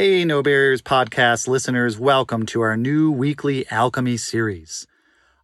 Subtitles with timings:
[0.00, 4.86] Hey, No Barriers podcast listeners, welcome to our new weekly alchemy series.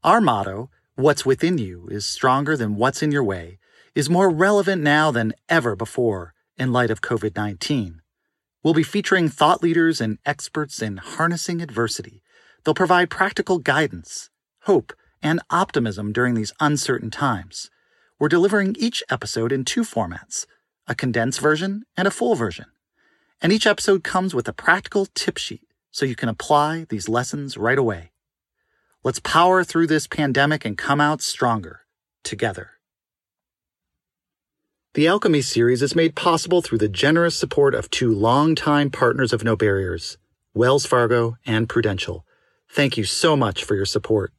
[0.05, 3.59] Our motto, What's Within You is Stronger Than What's in Your Way,
[3.97, 8.01] is more relevant now than ever before in light of COVID 19.
[8.63, 12.23] We'll be featuring thought leaders and experts in harnessing adversity.
[12.63, 14.31] They'll provide practical guidance,
[14.67, 17.71] hope, and optimism during these uncertain times.
[18.21, 20.47] We're delivering each episode in two formats
[20.87, 22.67] a condensed version and a full version.
[23.41, 27.57] And each episode comes with a practical tip sheet so you can apply these lessons
[27.57, 28.11] right away.
[29.03, 31.81] Let's power through this pandemic and come out stronger
[32.23, 32.71] together.
[34.95, 39.45] The Alchemy series is made possible through the generous support of two longtime partners of
[39.45, 40.19] No Barriers,
[40.55, 42.25] Wells Fargo and Prudential.
[42.71, 44.33] Thank you so much for your support.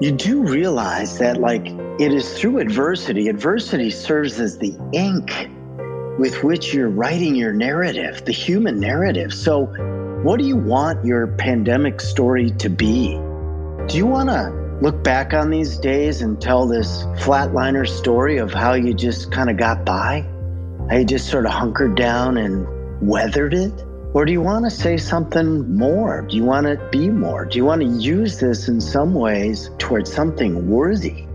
[0.00, 1.66] You do realize that like
[1.98, 3.28] it is through adversity.
[3.28, 5.50] Adversity serves as the ink
[6.20, 9.34] with which you're writing your narrative the human narrative.
[9.34, 9.66] So
[10.22, 13.10] what do you want your pandemic story to be?
[13.88, 14.50] Do you want to
[14.80, 19.50] look back on these days and tell this flatliner story of how you just kind
[19.50, 20.24] of got by?
[20.90, 22.66] How you just sort of hunkered down and
[23.00, 26.22] weathered it or do you want to say something more?
[26.22, 27.44] Do you want to be more?
[27.44, 31.26] Do you want to use this in some ways towards something worthy?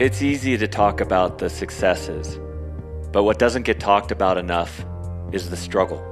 [0.00, 2.38] It's easy to talk about the successes,
[3.12, 4.86] but what doesn't get talked about enough
[5.32, 6.02] is the struggle.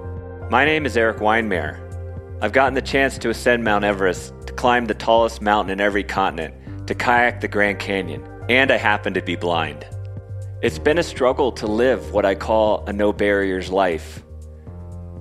[0.51, 1.86] My name is Erik Weihenmayer.
[2.43, 6.05] I've gotten the chance to ascend Mount Everest, to climb the tallest mountain in every
[6.05, 9.87] continent, to kayak the Grand Canyon, and I happen to be blind.
[10.61, 14.23] It's been a struggle to live what I call a no barriers life,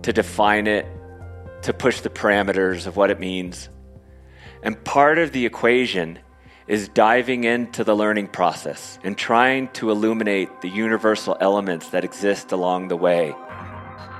[0.01, 0.85] to define it,
[1.61, 3.69] to push the parameters of what it means.
[4.61, 6.19] And part of the equation
[6.67, 12.51] is diving into the learning process and trying to illuminate the universal elements that exist
[12.51, 13.33] along the way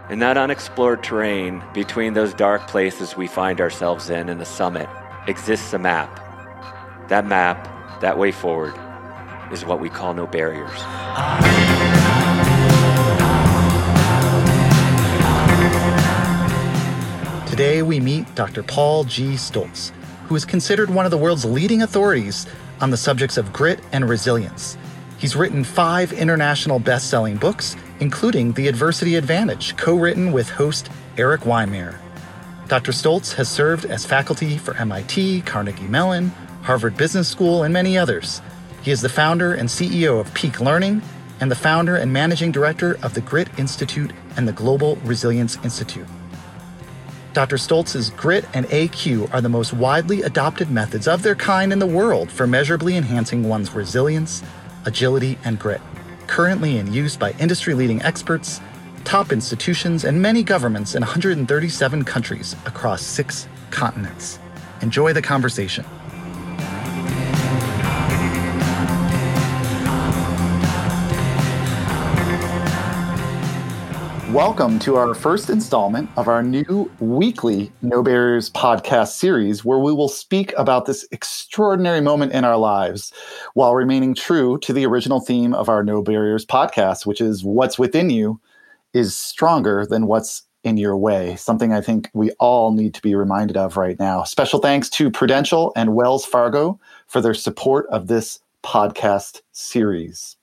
[0.10, 4.88] in that unexplored terrain between those dark places we find ourselves in and the summit
[5.28, 6.20] exists a map.
[7.10, 8.76] That map, that way forward,
[9.52, 10.70] is what we call no barriers.
[17.50, 18.62] Today we meet Dr.
[18.62, 19.34] Paul G.
[19.34, 19.90] Stoltz,
[20.28, 22.46] who is considered one of the world's leading authorities
[22.80, 24.78] on the subjects of grit and resilience.
[25.18, 30.90] He's written five international best selling books including The Adversity Advantage, co written with host
[31.18, 31.98] Erik Weihenmayer.
[32.68, 32.92] Dr.
[32.92, 36.30] Stoltz has served as faculty for MIT, Carnegie Mellon,
[36.64, 38.42] Harvard Business School, and many others.
[38.82, 41.02] He is the founder and CEO of Peak Learning
[41.40, 46.08] and the founder and managing director of the Grit Institute and the Global Resilience Institute.
[47.34, 47.58] Dr.
[47.58, 51.86] Stoltz's GRIT and AQ are the most widely adopted methods of their kind in the
[51.86, 54.42] world for measurably enhancing one's resilience,
[54.86, 55.82] agility, and grit
[56.28, 58.60] currently in use by industry leading experts,
[59.04, 64.40] top institutions, and many governments in 137 countries across six continents.
[64.82, 65.86] Enjoy the conversation.
[74.36, 79.94] Welcome to our first installment of our new weekly No Barriers podcast series, where we
[79.94, 83.14] will speak about this extraordinary moment in our lives
[83.54, 87.80] while remaining true to the original theme of our No Barriers podcast, which is what's
[87.80, 88.38] within you
[88.94, 93.16] is stronger than what's in your way, something I think we all need to be
[93.16, 94.24] reminded of right now.
[94.24, 100.35] Special thanks to Prudential and Wells Fargo for their support of this podcast series.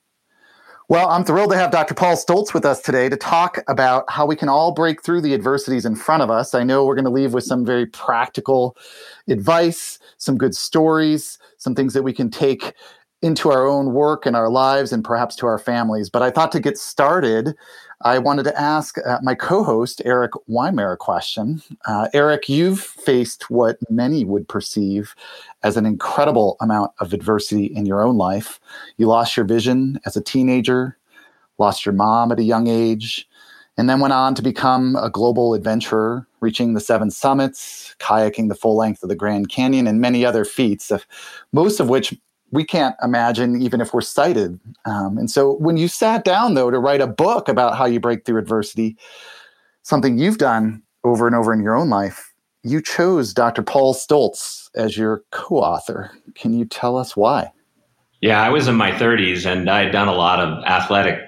[0.92, 1.94] Well, I'm thrilled to have Dr.
[1.94, 5.32] Paul Stoltz with us today to talk about how we can all break through the
[5.32, 6.54] adversities in front of us.
[6.54, 8.76] I know we're going to leave with some very practical
[9.26, 12.74] advice, some good stories, some things that we can take
[13.22, 16.10] into our own work and our lives and perhaps to our families.
[16.10, 17.54] But I thought to get started,
[18.02, 21.62] I wanted to ask uh, my co host, Erik Weihenmayer, a question.
[21.86, 25.14] Uh, Erik, you've faced what many would perceive
[25.62, 28.58] as an incredible amount of adversity in your own life.
[28.96, 30.98] You lost your vision as a teenager,
[31.58, 33.28] lost your mom at a young age,
[33.78, 38.54] and then went on to become a global adventurer, reaching the seven summits, kayaking the
[38.56, 40.90] full length of the Grand Canyon, and many other feats,
[41.52, 42.14] most of which
[42.52, 44.60] we can't imagine even if we're sighted.
[44.84, 47.98] Um, and so when you sat down, though, to write a book about how you
[47.98, 48.96] break through adversity,
[49.82, 52.32] something you've done over and over in your own life,
[52.62, 53.62] you chose Dr.
[53.62, 56.12] Paul Stoltz as your co author.
[56.34, 57.50] Can you tell us why?
[58.20, 61.18] Yeah, I was in my 30s and I had done a lot of athletic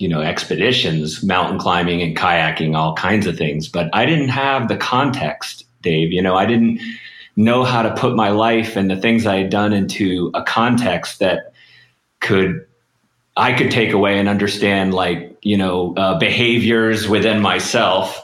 [0.00, 3.68] you know, expeditions, mountain climbing and kayaking, all kinds of things.
[3.68, 6.10] But I didn't have the context, Dave.
[6.10, 6.80] You know, I didn't
[7.44, 11.18] know how to put my life and the things I had done into a context
[11.18, 11.52] that
[12.20, 12.66] could
[13.36, 18.20] I could take away and understand, like you know, uh, behaviors within myself,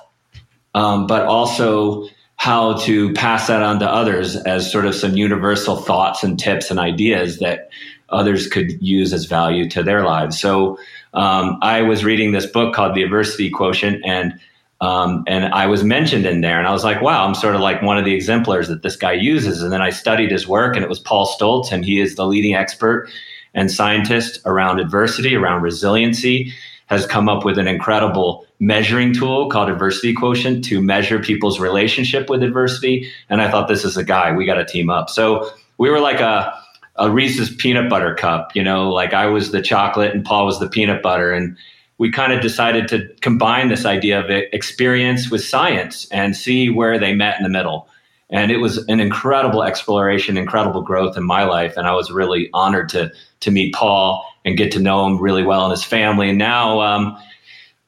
[0.74, 5.76] um, but also how to pass that on to others as sort of some universal
[5.76, 7.70] thoughts and tips and ideas that
[8.10, 10.38] others could use as value to their lives.
[10.38, 10.78] So
[11.14, 14.38] um, I was reading this book called The Adversity Quotient, and
[14.81, 17.61] um, and I was mentioned in there, and I was like, wow, I'm sort of
[17.61, 19.62] like one of the exemplars that this guy uses.
[19.62, 22.26] And then I studied his work, and it was Paul Stoltz, and he is the
[22.26, 23.08] leading expert
[23.55, 26.52] and scientist around adversity, around resiliency,
[26.87, 32.28] has come up with an incredible measuring tool called adversity quotient to measure people's relationship
[32.28, 33.11] with adversity.
[33.28, 35.11] And I thought, this is a guy, we got to team up.
[35.11, 36.52] So we were like a
[36.99, 40.61] a Reese's peanut butter cup, you know, like I was the chocolate and Paul was
[40.61, 41.32] the peanut butter.
[41.32, 41.56] And
[41.98, 46.98] we kind of decided to combine this idea of experience with science and see where
[46.98, 47.88] they met in the middle.
[48.28, 51.76] And it was an incredible exploration, incredible growth in my life.
[51.76, 53.10] And I was really honored to,
[53.40, 56.31] to meet Paul and get to know him really well and his family.
[56.31, 57.16] And now, um,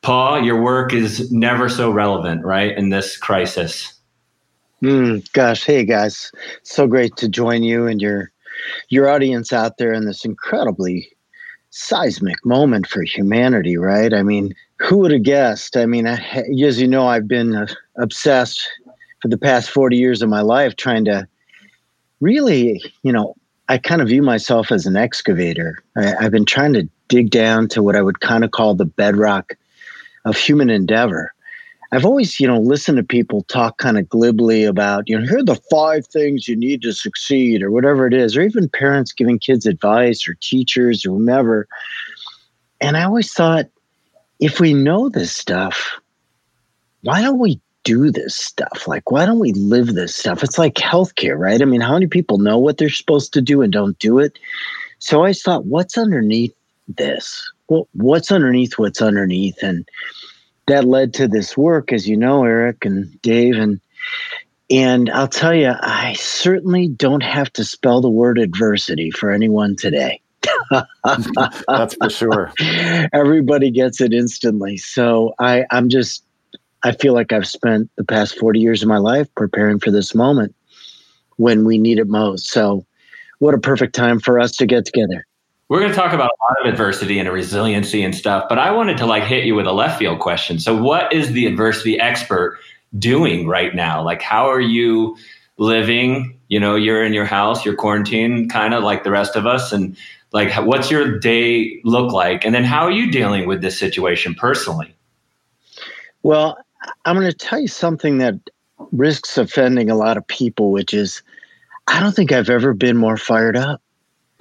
[0.03, 3.95] Paul, your work is never so relevant, right, in this crisis.
[4.83, 6.31] Mm, gosh, hey guys,
[6.63, 8.31] so great to join you and your
[8.89, 11.11] your audience out there in this incredibly
[11.71, 14.13] seismic moment for humanity, right?
[14.13, 15.77] I mean, who would have guessed?
[15.77, 16.17] I mean, I,
[16.65, 17.67] as you know, I've been uh,
[17.97, 18.69] obsessed
[19.21, 21.27] for the past 40 years of my life trying to
[22.21, 23.35] really, you know,
[23.69, 25.83] I kind of view myself as an excavator.
[25.97, 28.85] I, I've been trying to dig down to what I would kind of call the
[28.85, 29.57] bedrock
[30.25, 31.33] of human endeavor.
[31.91, 35.39] I've always, you know, listened to people talk kind of glibly about, you know, here
[35.39, 39.13] are the five things you need to succeed or whatever it is, or even parents
[39.13, 41.67] giving kids advice or teachers or whomever.
[42.81, 43.67] And I always thought,
[44.39, 45.99] if we know this stuff,
[47.03, 48.87] why don't we do this stuff?
[48.87, 50.45] Like, why don't we live this stuff?
[50.45, 51.63] It's like healthcare, right?
[51.63, 54.39] I mean, how many people know what they're supposed to do and don't do it?
[54.99, 56.55] So I thought, what's underneath
[56.87, 57.51] this?
[57.69, 59.63] Well, what's underneath what's underneath?
[59.63, 59.89] And
[60.69, 63.81] that led to this work, as you know, Eric and Dave, and
[64.71, 69.77] and I'll tell you, I certainly don't have to spell the word adversity for anyone
[69.77, 70.21] today.
[71.05, 72.53] That's for sure.
[73.13, 74.77] Everybody gets it instantly.
[74.77, 76.23] So I, I'm just,
[76.83, 80.15] I feel like I've spent the past 40 years of my life preparing for this
[80.15, 80.55] moment
[81.37, 82.51] when we need it most.
[82.51, 82.85] So,
[83.39, 85.25] what a perfect time for us to get together.
[85.69, 88.59] We're going to talk about a lot of adversity and a resiliency and stuff, but
[88.59, 90.59] I wanted to like hit you with a left field question.
[90.59, 92.59] So, what is the adversity expert
[92.99, 94.03] doing right now?
[94.03, 95.17] Like, how are you
[95.59, 96.39] living?
[96.49, 99.71] You know, you're in your house, you're quarantined, kind of like the rest of us,
[99.73, 99.95] and
[100.33, 102.47] like, what's your day look like?
[102.47, 104.95] And then, how are you dealing with this situation personally?
[106.23, 106.57] Well,
[107.05, 108.35] I'm going to tell you something that
[108.93, 111.23] risks offending a lot of people, which is
[111.89, 113.83] I don't think I've ever been more fired up.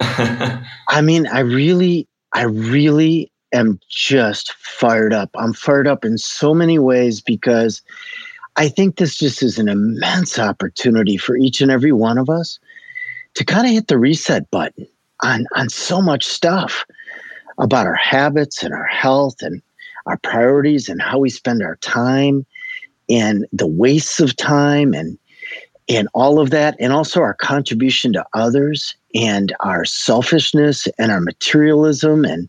[0.00, 5.30] I mean, I really, I really am just fired up.
[5.34, 7.82] I'm fired up in so many ways because
[8.56, 12.58] I think this just is an immense opportunity for each and every one of us
[13.34, 14.86] to kind of hit the reset button
[15.22, 16.84] on, on so much stuff
[17.58, 19.62] about our habits and our health and
[20.06, 22.46] our priorities and how we spend our time
[23.08, 25.18] and the wastes of time and
[25.90, 31.20] and all of that and also our contribution to others and our selfishness and our
[31.20, 32.48] materialism and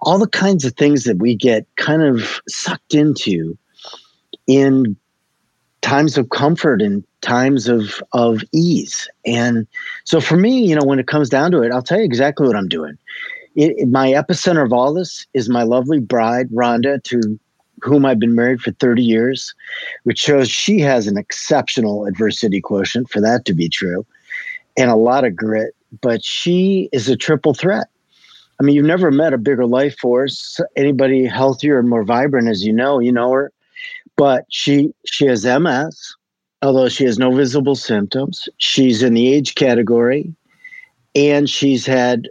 [0.00, 3.56] all the kinds of things that we get kind of sucked into
[4.46, 4.96] in
[5.80, 9.08] times of comfort and times of of ease.
[9.26, 9.66] And
[10.04, 12.46] so for me you know when it comes down to it i'll tell you exactly
[12.46, 12.96] what i'm doing.
[13.56, 17.38] It, my epicenter of all this is my lovely bride rhonda to
[17.82, 19.54] whom i've been married for 30 years
[20.04, 24.04] which shows she has an exceptional adversity quotient for that to be true
[24.76, 27.88] and a lot of grit but she is a triple threat.
[28.60, 32.64] I mean, you've never met a bigger life force, anybody healthier and more vibrant as
[32.64, 33.52] you know, you know her.
[34.16, 36.16] But she she has MS,
[36.60, 38.48] although she has no visible symptoms.
[38.58, 40.34] She's in the age category,
[41.14, 42.28] and she's had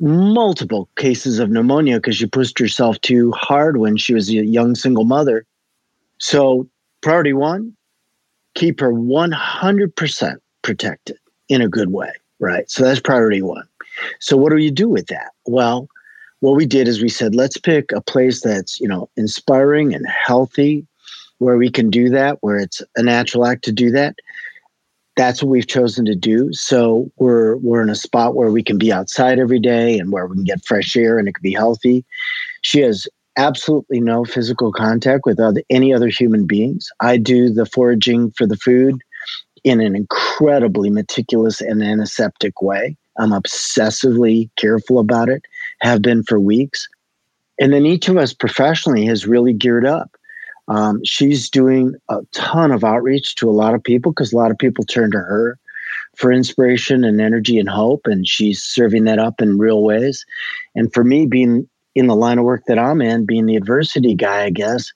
[0.00, 4.74] multiple cases of pneumonia because she pushed herself too hard when she was a young
[4.74, 5.46] single mother.
[6.18, 6.68] So,
[7.00, 7.74] priority one,
[8.54, 12.70] keep her 100% protected in a good way right?
[12.70, 13.66] So that's priority one.
[14.20, 15.30] So what do you do with that?
[15.46, 15.88] Well,
[16.40, 20.06] what we did is we said, let's pick a place that's, you know, inspiring and
[20.06, 20.86] healthy,
[21.38, 24.16] where we can do that, where it's a natural act to do that.
[25.16, 26.52] That's what we've chosen to do.
[26.52, 30.26] So we're we're in a spot where we can be outside every day and where
[30.26, 32.04] we can get fresh air and it can be healthy.
[32.62, 36.88] She has absolutely no physical contact with other, any other human beings.
[37.00, 39.02] I do the foraging for the food
[39.64, 42.96] in an incredibly meticulous and antiseptic way.
[43.18, 45.42] I'm obsessively careful about it,
[45.80, 46.86] have been for weeks.
[47.58, 50.16] And then each of us professionally has really geared up.
[50.68, 54.50] Um, she's doing a ton of outreach to a lot of people because a lot
[54.50, 55.58] of people turn to her
[56.16, 60.24] for inspiration and energy and hope, and she's serving that up in real ways.
[60.74, 64.14] And for me, being in the line of work that I'm in, being the adversity
[64.14, 64.92] guy, I guess,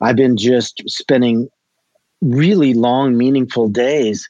[0.00, 1.48] I've been just spending
[2.20, 4.28] really long, meaningful days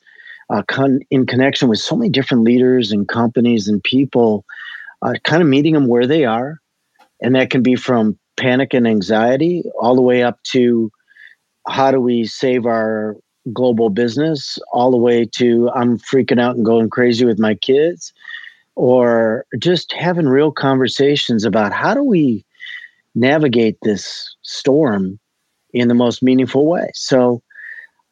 [0.50, 4.44] uh, con- in connection with so many different leaders and companies and people,
[5.02, 6.60] uh, kind of meeting them where they are.
[7.20, 10.90] And that can be from panic and anxiety all the way up to
[11.66, 13.16] how do we save our
[13.52, 18.12] global business, all the way to I'm freaking out and going crazy with my kids,
[18.74, 22.44] or just having real conversations about how do we
[23.14, 25.18] navigate this storm
[25.72, 26.90] in the most meaningful way.
[26.94, 27.42] So,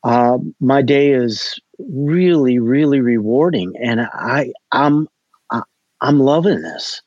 [0.07, 5.09] uh, my day is really, really rewarding, and I, I'm,
[5.51, 5.65] I, am
[6.01, 7.03] i am loving this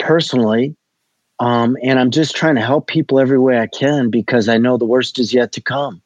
[0.00, 0.74] personally.
[1.38, 4.76] Um, and I'm just trying to help people every way I can because I know
[4.76, 6.02] the worst is yet to come.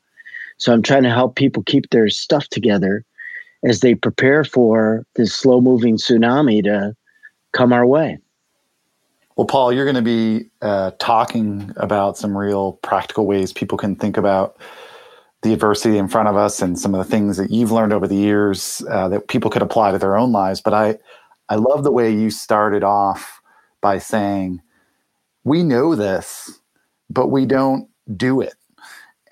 [0.59, 3.05] So I'm trying to help people keep their stuff together
[3.65, 6.95] as they prepare for this slow moving tsunami to
[7.53, 8.19] come our way.
[9.37, 13.97] Well, Paul, you're going to be uh, talking about some real practical ways people can
[13.97, 14.57] think about
[15.47, 18.07] the adversity in front of us and some of the things that you've learned over
[18.07, 20.61] the years uh, that people could apply to their own lives.
[20.61, 20.99] But I,
[21.49, 23.41] I love the way you started off
[23.81, 24.61] by saying,
[25.45, 26.61] we know this,
[27.09, 28.55] but we don't do it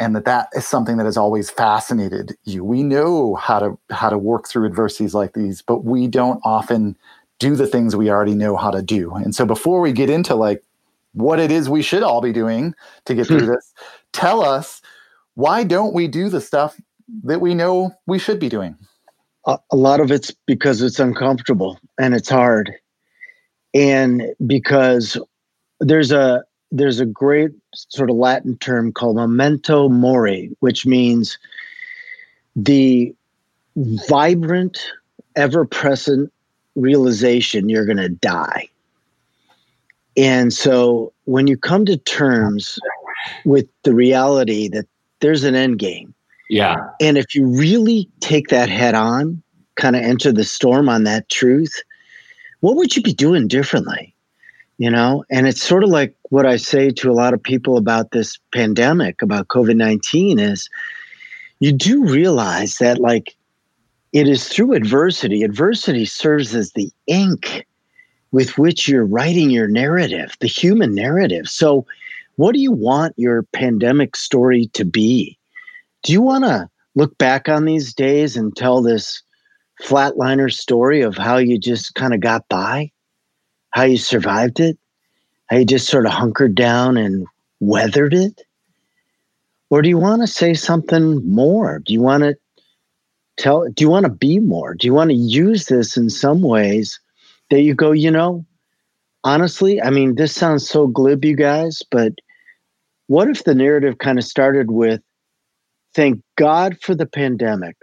[0.00, 4.08] and that that is something that has always fascinated you we know how to how
[4.08, 6.96] to work through adversities like these but we don't often
[7.38, 10.34] do the things we already know how to do and so before we get into
[10.34, 10.62] like
[11.12, 13.52] what it is we should all be doing to get through hmm.
[13.52, 13.72] this
[14.12, 14.82] tell us
[15.34, 16.80] why don't we do the stuff
[17.24, 18.76] that we know we should be doing
[19.46, 22.72] a, a lot of it's because it's uncomfortable and it's hard
[23.74, 25.18] and because
[25.80, 31.38] there's a there's a great sort of Latin term called memento mori, which means
[32.56, 33.14] the
[33.76, 34.90] vibrant,
[35.36, 36.32] ever present
[36.74, 38.68] realization you're going to die.
[40.16, 42.78] And so when you come to terms
[43.44, 44.86] with the reality that
[45.24, 46.14] there's an end game.
[46.50, 46.76] Yeah.
[47.00, 49.42] And if you really take that head on,
[49.76, 51.82] kind of enter the storm on that truth,
[52.60, 54.14] what would you be doing differently?
[54.78, 57.76] you know and it's sort of like what i say to a lot of people
[57.76, 60.68] about this pandemic about covid-19 is
[61.60, 63.36] you do realize that like
[64.12, 67.66] it is through adversity adversity serves as the ink
[68.32, 71.86] with which you're writing your narrative the human narrative so
[72.36, 75.38] what do you want your pandemic story to be
[76.02, 79.22] do you want to look back on these days and tell this
[79.82, 82.90] flatliner story of how you just kind of got by
[83.74, 84.78] how you survived it?
[85.50, 87.26] How you just sort of hunkered down and
[87.58, 88.40] weathered it?
[89.68, 91.80] Or do you want to say something more?
[91.80, 92.36] Do you want to
[93.36, 94.74] tell, do you want to be more?
[94.74, 97.00] Do you want to use this in some ways
[97.50, 98.46] that you go, you know,
[99.24, 102.12] honestly, I mean, this sounds so glib, you guys, but
[103.06, 105.00] what if the narrative kind of started with,
[105.94, 107.76] thank God for the pandemic?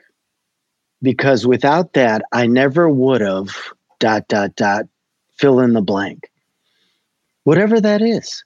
[1.02, 3.56] Because without that, I never would have
[4.00, 4.86] dot, dot, dot,
[5.38, 6.30] fill in the blank,
[7.44, 8.44] whatever that is.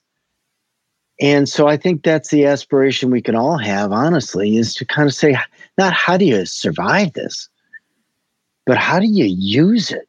[1.20, 5.08] And so I think that's the aspiration we can all have, honestly, is to kind
[5.08, 5.36] of say,
[5.78, 7.48] not how do you survive this,
[8.66, 10.08] but how do you use it?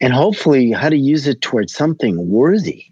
[0.00, 2.84] And hopefully, how to use it towards something worthy.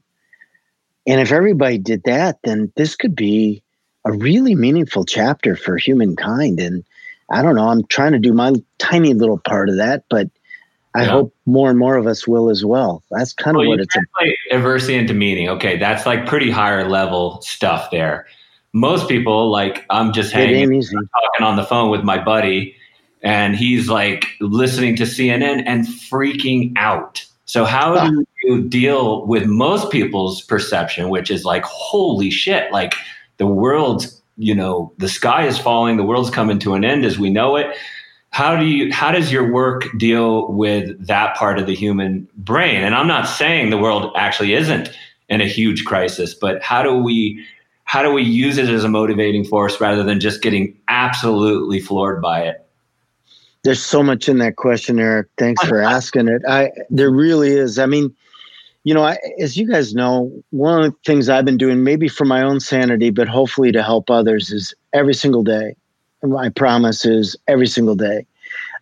[1.07, 3.63] And if everybody did that, then this could be
[4.05, 6.61] a really meaningful chapter for humankind.
[6.61, 6.85] And
[7.31, 10.29] I don't know, I'm trying to do my tiny little part of that, but
[10.95, 11.11] I yeah.
[11.11, 13.03] hope more and more of us will as well.
[13.11, 14.29] That's kind of well, what it's about.
[14.51, 15.49] Adversity into meaning.
[15.51, 18.27] Okay, that's like pretty higher level stuff there.
[18.73, 22.77] Most people, like I'm just hanging, talking on the phone with my buddy,
[23.23, 27.27] and he's like listening to CNN and freaking out.
[27.45, 32.95] So how do you deal with most people's perception, which is like, holy shit, like
[33.39, 37.19] the world's, you know, the sky is falling, the world's coming to an end as
[37.19, 37.77] we know it.
[38.31, 42.83] How do you how does your work deal with that part of the human brain?
[42.83, 44.91] And i'm not saying the world actually isn't
[45.31, 47.43] in a huge crisis but how do we
[47.85, 52.21] how do we use it as a motivating force rather than just getting absolutely floored
[52.21, 52.67] by it?
[53.65, 55.29] There's so much in that question eric.
[55.39, 56.43] Thanks for asking it.
[56.47, 57.79] I there really is.
[57.79, 58.15] I mean
[58.87, 62.07] you know, I, as you guys know, one of the things I've been doing, maybe
[62.07, 65.75] for my own sanity, but hopefully to help others, is every single day.
[66.23, 68.27] My promise is every single day,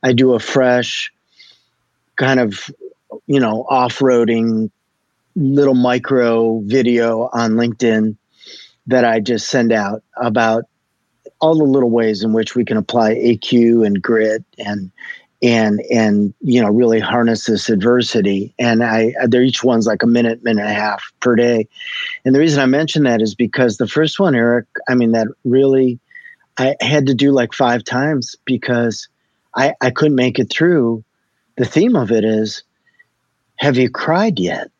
[0.02, 1.10] I do a fresh
[2.16, 2.70] kind of,
[3.26, 4.70] you know, off roading
[5.36, 8.14] little micro video on LinkedIn
[8.86, 10.64] that I just send out about
[11.40, 14.90] all the little ways in which we can apply AQ and grit and
[15.44, 18.54] and and you know really harness this adversity.
[18.58, 21.68] And i they're each one's like a minute minute and a half per day.
[22.24, 25.28] And the reason i mention that is because the first one eric i mean that
[25.44, 26.00] really
[26.56, 29.06] i had to do like five times because
[29.54, 31.04] i i couldn't make it through.
[31.56, 32.64] The theme of it is
[33.56, 34.70] have you cried yet?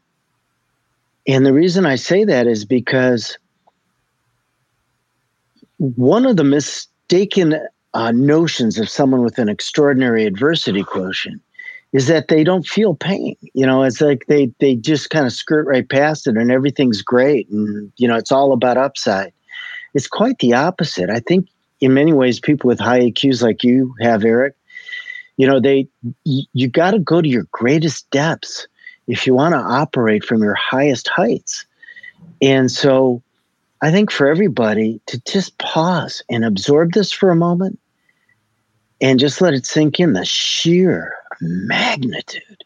[1.26, 3.37] And the reason i say that is because
[5.76, 7.61] one of the mistaken
[7.94, 11.40] uh, notions of someone with an extraordinary adversity quotient
[11.92, 13.36] is that they don't feel pain.
[13.54, 17.02] You know, it's like they they just kind of skirt right past it and everything's
[17.02, 19.32] great and you know, it's all about upside.
[19.94, 21.08] It's quite the opposite.
[21.08, 21.48] I think
[21.80, 24.54] in many ways people with high AQs like you have Eric,
[25.36, 25.86] you know, they
[26.24, 28.66] you, you got to go to your greatest depths
[29.06, 31.64] if you want to operate from your highest heights.
[32.42, 33.22] And so
[33.82, 37.78] I think for everybody to just pause and absorb this for a moment
[39.04, 42.64] and just let it sink in the sheer magnitude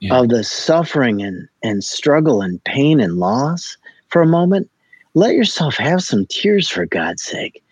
[0.00, 0.18] yeah.
[0.18, 4.70] of the suffering and, and struggle and pain and loss for a moment.
[5.14, 7.64] Let yourself have some tears for God's sake,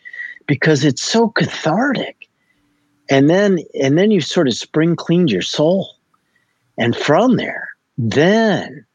[0.47, 2.26] because it's so cathartic.
[3.11, 5.95] And then and then you sort of spring cleaned your soul.
[6.79, 8.87] And from there, then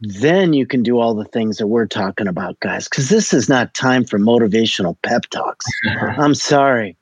[0.00, 3.50] then you can do all the things that we're talking about, guys, because this is
[3.50, 5.66] not time for motivational pep talks.
[5.86, 6.96] I'm sorry.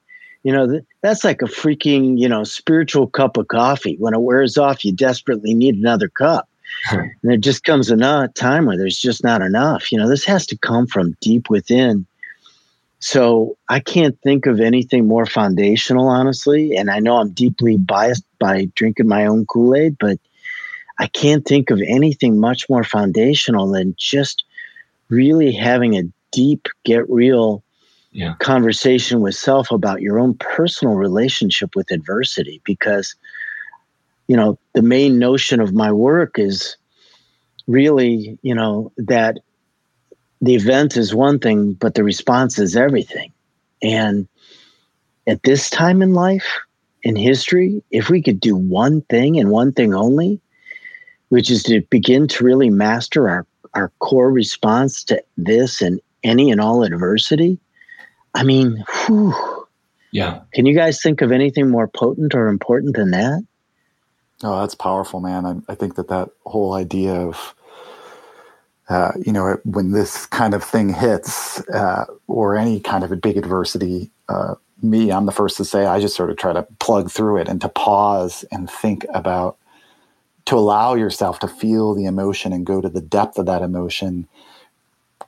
[0.48, 3.96] You know, that's like a freaking, you know, spiritual cup of coffee.
[3.98, 6.48] When it wears off, you desperately need another cup.
[6.90, 9.92] and there just comes a time where there's just not enough.
[9.92, 12.06] You know, this has to come from deep within.
[13.00, 16.74] So I can't think of anything more foundational, honestly.
[16.78, 20.18] And I know I'm deeply biased by drinking my own Kool Aid, but
[20.98, 24.44] I can't think of anything much more foundational than just
[25.10, 27.62] really having a deep, get real
[28.12, 28.34] yeah.
[28.40, 33.14] conversation with self about your own personal relationship with adversity because
[34.26, 36.76] you know the main notion of my work is
[37.66, 39.38] really you know that
[40.40, 43.32] the event is one thing but the response is everything
[43.82, 44.26] and
[45.26, 46.60] at this time in life
[47.02, 50.40] in history if we could do one thing and one thing only
[51.28, 56.50] which is to begin to really master our our core response to this and any
[56.50, 57.58] and all adversity
[58.34, 59.34] I mean, whew.
[60.12, 60.40] yeah.
[60.52, 63.44] Can you guys think of anything more potent or important than that?
[64.42, 65.44] Oh, that's powerful, man.
[65.44, 67.54] I, I think that that whole idea of,
[68.88, 73.16] uh, you know, when this kind of thing hits, uh, or any kind of a
[73.16, 76.62] big adversity, uh, me, I'm the first to say, I just sort of try to
[76.78, 79.58] plug through it and to pause and think about,
[80.44, 84.28] to allow yourself to feel the emotion and go to the depth of that emotion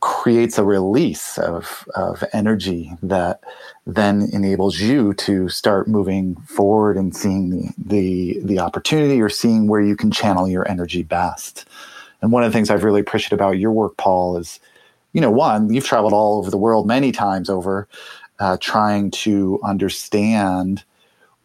[0.01, 3.43] creates a release of, of energy that
[3.87, 9.69] then enables you to start moving forward and seeing the, the, the opportunity or seeing
[9.69, 11.67] where you can channel your energy best.
[12.23, 14.59] And one of the things I've really appreciated about your work, Paul, is,
[15.13, 17.87] you know, one, you've traveled all over the world many times over,
[18.39, 20.83] uh, trying to understand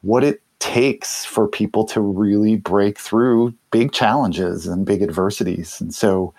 [0.01, 5.81] what it takes for people to really break through big challenges and big adversities.
[5.81, 6.33] And so,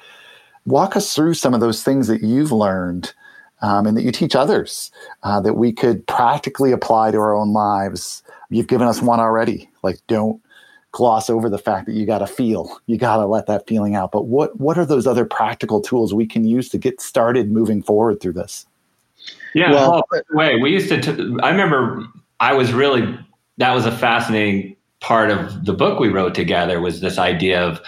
[0.67, 3.15] walk us through some of those things that you've learned
[3.63, 4.91] um, and that you teach others
[5.23, 8.23] uh, that we could practically apply to our own lives.
[8.51, 9.71] You've given us one already.
[9.83, 10.41] Like, don't
[10.93, 12.79] gloss over the fact that you got to feel.
[12.87, 14.13] You got to let that feeling out.
[14.13, 17.83] But what what are those other practical tools we can use to get started moving
[17.83, 18.67] forward through this?
[19.55, 19.73] Yeah.
[19.73, 21.01] Well, way we used to.
[21.01, 22.05] T- I remember
[22.41, 23.19] I was really
[23.59, 27.81] that was a fascinating part of the book we wrote together was this idea of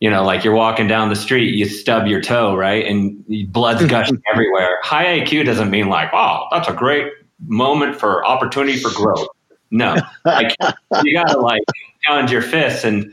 [0.00, 2.86] you know, like you're walking down the street, you stub your toe, right?
[2.86, 3.88] And blood's mm-hmm.
[3.88, 4.78] gushing everywhere.
[4.82, 7.12] High AQ doesn't mean like, oh, that's a great
[7.46, 9.28] moment for opportunity for growth.
[9.70, 10.54] No, like
[11.02, 11.62] you gotta like
[12.04, 13.12] pound your fists and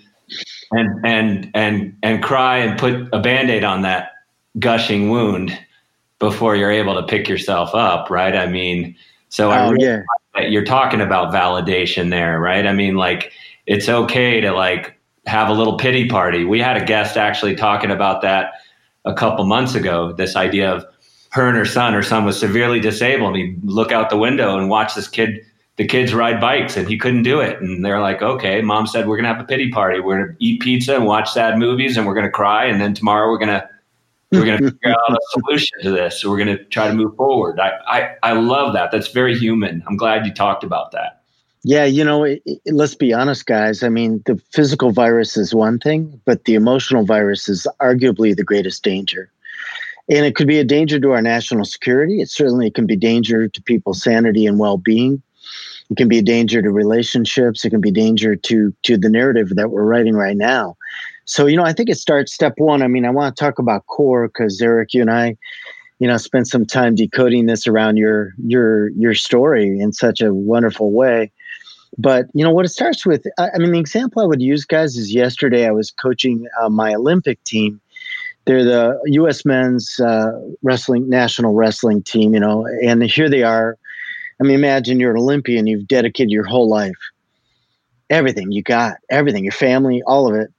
[0.71, 4.11] and and and and cry and put a band-aid on that
[4.59, 5.57] gushing wound
[6.19, 8.35] before you're able to pick yourself up, right?
[8.35, 8.95] I mean,
[9.29, 10.01] so oh, I really yeah.
[10.35, 12.65] that you're talking about validation there, right?
[12.65, 13.31] I mean, like
[13.65, 14.94] it's okay to like
[15.25, 16.43] have a little pity party.
[16.43, 18.53] We had a guest actually talking about that
[19.05, 20.13] a couple months ago.
[20.13, 20.85] This idea of
[21.31, 23.35] her and her son, her son was severely disabled.
[23.35, 25.41] And he'd look out the window and watch this kid
[25.77, 27.59] the kids ride bikes and he couldn't do it.
[27.59, 29.99] And they're like, okay, mom said, we're going to have a pity party.
[29.99, 32.65] We're going to eat pizza and watch sad movies and we're going to cry.
[32.65, 33.69] And then tomorrow we're going to,
[34.31, 36.21] we're going to figure out a solution to this.
[36.21, 37.59] So we're going to try to move forward.
[37.59, 38.91] I, I, I love that.
[38.91, 39.83] That's very human.
[39.85, 41.23] I'm glad you talked about that.
[41.67, 43.81] Yeah, you know, it, it, let's be honest, guys.
[43.81, 48.43] I mean, the physical virus is one thing, but the emotional virus is arguably the
[48.43, 49.31] greatest danger.
[50.07, 52.21] And it could be a danger to our national security.
[52.21, 55.23] It certainly can be danger to people's sanity and well-being.
[55.89, 57.65] It can be a danger to relationships.
[57.65, 60.77] It can be danger to to the narrative that we're writing right now.
[61.25, 62.83] So, you know, I think it starts step one.
[62.83, 65.35] I mean, I want to talk about core because Eric, you and I,
[65.97, 70.31] you know, spent some time decoding this around your your your story in such a
[70.31, 71.31] wonderful way.
[71.97, 73.25] But you know what it starts with.
[73.37, 76.93] I mean, the example I would use, guys, is yesterday I was coaching uh, my
[76.93, 77.79] Olympic team.
[78.45, 79.45] They're the U.S.
[79.45, 80.31] men's uh,
[80.61, 83.77] wrestling national wrestling team, you know, and here they are.
[84.39, 85.67] I mean, imagine you're an Olympian.
[85.67, 86.97] You've dedicated your whole life,
[88.09, 90.51] everything you got, everything, your family, all of it.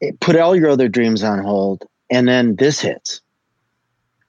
[0.00, 3.20] it put all your other dreams on hold, and then this hits,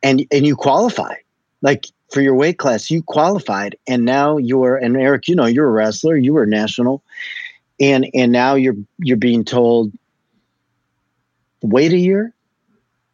[0.02, 1.14] and and you qualify.
[1.62, 2.92] Like for your weight class.
[2.92, 6.16] You qualified, and now you're and Eric, you know, you're a wrestler.
[6.16, 7.04] You were national,
[7.80, 9.92] and and now you're you're being told
[11.62, 12.34] wait a year.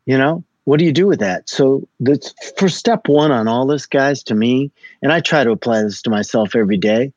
[0.05, 1.49] You know what do you do with that?
[1.49, 4.21] So that's for step one on all this, guys.
[4.23, 4.69] To me,
[5.01, 7.13] and I try to apply this to myself every day,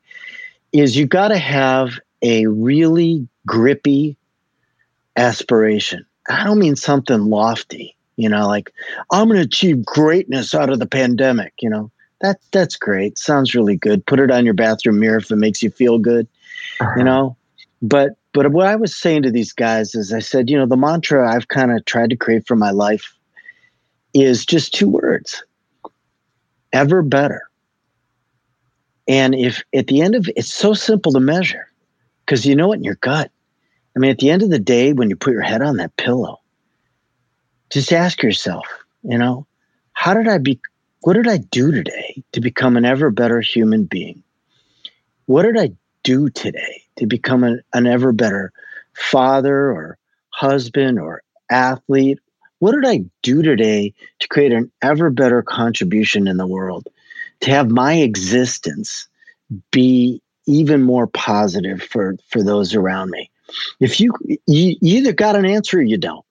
[0.73, 4.17] is you got to have a really grippy
[5.17, 6.07] aspiration.
[6.29, 8.73] I don't mean something lofty you know like
[9.11, 11.91] i'm going to achieve greatness out of the pandemic you know?
[12.21, 13.19] That that's great.
[13.19, 14.07] Sounds really good.
[14.07, 16.29] Put it on your bathroom mirror if it makes you feel good
[16.79, 16.95] uh-huh.
[16.97, 17.37] you know?
[17.83, 20.77] But but what i was saying to these guys is i said you know the
[20.77, 23.13] mantra i've kind of tried to create for my life
[24.15, 25.43] is just two words
[26.73, 27.43] ever better.
[29.09, 31.67] And if at the end of it's so simple to measure
[32.25, 33.31] because you know it in your gut.
[33.95, 35.97] I mean at the end of the day when you put your head on that
[35.97, 36.41] pillow
[37.73, 38.67] just ask yourself,
[39.03, 39.47] you know,
[39.95, 40.61] how did I be,
[41.01, 44.23] what did I do today to become an ever better human being?
[45.25, 45.71] What did I
[46.03, 48.53] do today to become an, an ever better
[48.93, 49.97] father or
[50.31, 52.19] husband or athlete?
[52.59, 56.89] What did I do today to create an ever better contribution in the world?
[57.41, 59.09] To have my existence
[59.71, 63.31] be even more positive for, for those around me.
[63.81, 64.13] If you,
[64.47, 66.25] you either got an answer or you don't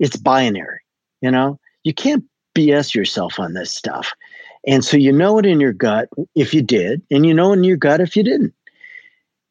[0.00, 0.80] it's binary.
[1.20, 2.24] You know, you can't
[2.56, 4.12] BS yourself on this stuff.
[4.66, 7.64] And so you know it in your gut if you did, and you know in
[7.64, 8.52] your gut if you didn't.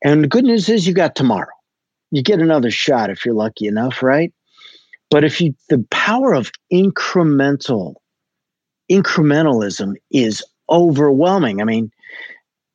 [0.03, 1.47] And the good news is you got tomorrow.
[2.11, 4.31] You get another shot if you're lucky enough, right?
[5.09, 7.95] But if you, the power of incremental,
[8.91, 11.61] incrementalism is overwhelming.
[11.61, 11.91] I mean,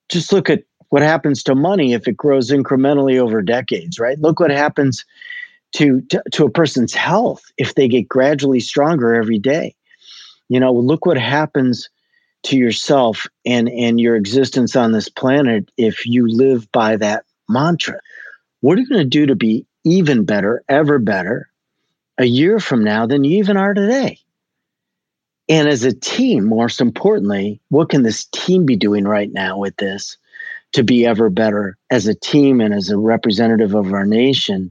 [0.09, 4.19] just look at what happens to money if it grows incrementally over decades, right?
[4.19, 5.05] Look what happens
[5.75, 9.75] to, to, to a person's health if they get gradually stronger every day.
[10.49, 11.89] You know, look what happens
[12.45, 17.99] to yourself and and your existence on this planet if you live by that mantra.
[18.61, 21.49] What are you going to do to be even better, ever better,
[22.19, 24.19] a year from now than you even are today?
[25.49, 29.77] And as a team, most importantly, what can this team be doing right now with
[29.77, 30.17] this
[30.73, 34.71] to be ever better as a team and as a representative of our nation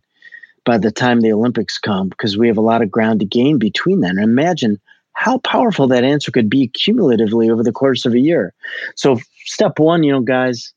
[0.65, 3.57] by the time the Olympics come because we have a lot of ground to gain
[3.57, 4.17] between then.
[4.17, 4.79] And imagine
[5.13, 8.53] how powerful that answer could be cumulatively over the course of a year.
[8.95, 10.73] So step one, you know, guys,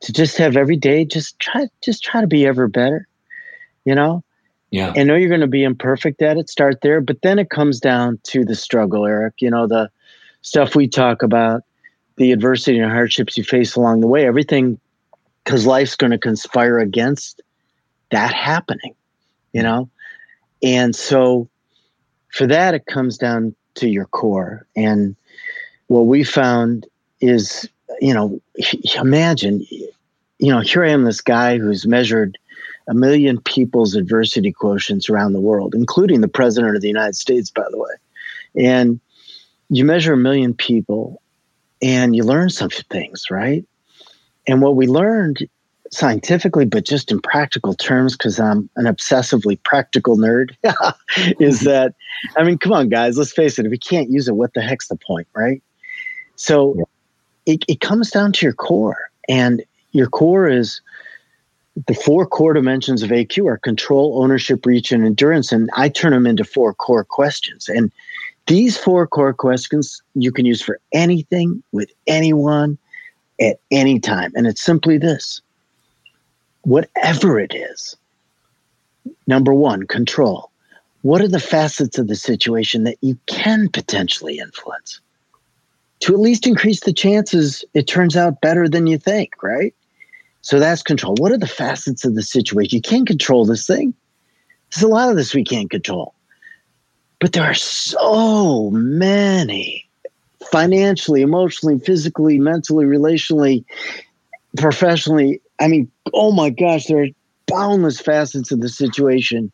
[0.00, 3.06] to just have every day, just try, just try to be ever better,
[3.84, 4.24] you know?
[4.70, 4.92] Yeah.
[4.96, 7.80] I know you're going to be imperfect at it, start there, but then it comes
[7.80, 9.90] down to the struggle, Eric, you know, the
[10.42, 11.62] stuff we talk about,
[12.16, 14.78] the adversity and hardships you face along the way, everything,
[15.44, 17.42] because life's going to conspire against
[18.10, 18.94] that happening
[19.52, 19.88] you know?
[20.62, 21.48] And so
[22.28, 24.66] for that, it comes down to your core.
[24.76, 25.16] And
[25.86, 26.86] what we found
[27.20, 27.68] is,
[28.00, 28.40] you know,
[28.96, 29.66] imagine,
[30.38, 32.38] you know, here I am, this guy who's measured
[32.88, 37.50] a million people's adversity quotients around the world, including the president of the United States,
[37.50, 37.90] by the way.
[38.56, 39.00] And
[39.68, 41.22] you measure a million people
[41.82, 43.64] and you learn some things, right?
[44.46, 45.48] And what we learned
[45.90, 50.50] scientifically, but just in practical terms, because I'm an obsessively practical nerd,
[51.40, 51.64] is mm-hmm.
[51.66, 51.94] that,
[52.36, 54.62] I mean, come on, guys, let's face it, if we can't use it, what the
[54.62, 55.62] heck's the point, right?
[56.36, 57.54] So yeah.
[57.54, 59.10] it, it comes down to your core.
[59.28, 60.80] And your core is
[61.86, 65.52] the four core dimensions of AQ are control, ownership, reach, and endurance.
[65.52, 67.68] And I turn them into four core questions.
[67.68, 67.92] And
[68.46, 72.78] these four core questions you can use for anything with anyone
[73.40, 74.32] at any time.
[74.34, 75.40] And it's simply this
[76.62, 77.96] whatever it is,
[79.26, 80.50] number one, control.
[81.02, 85.00] What are the facets of the situation that you can potentially influence?
[86.00, 89.74] To at least increase the chances it turns out better than you think, right?
[90.42, 91.14] So that's control.
[91.18, 92.76] What are the facets of the situation?
[92.76, 93.94] You can't control this thing.
[94.70, 96.14] There's a lot of this we can't control.
[97.18, 99.86] But there are so many
[100.50, 103.64] financially, emotionally, physically, mentally, relationally,
[104.56, 105.40] professionally.
[105.60, 107.08] I mean, oh my gosh, there are
[107.46, 109.52] boundless facets of the situation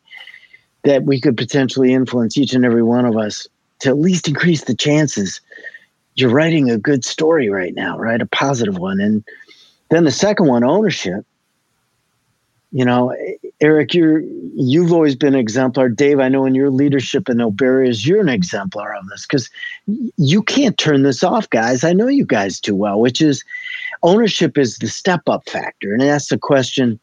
[0.84, 3.48] that we could potentially influence each and every one of us
[3.80, 5.40] to at least increase the chances.
[6.14, 8.20] You're writing a good story right now, right?
[8.20, 9.00] A positive one.
[9.00, 9.24] And
[9.90, 11.26] then the second one, ownership.
[12.72, 13.14] You know,
[13.60, 14.20] Eric, you're
[14.54, 15.88] you've always been an exemplar.
[15.88, 19.48] Dave, I know in your leadership in No Barriers, you're an exemplar of this because
[20.16, 21.84] you can't turn this off, guys.
[21.84, 23.44] I know you guys too well, which is
[24.06, 25.92] ownership is the step up factor.
[25.92, 26.98] And that's the question,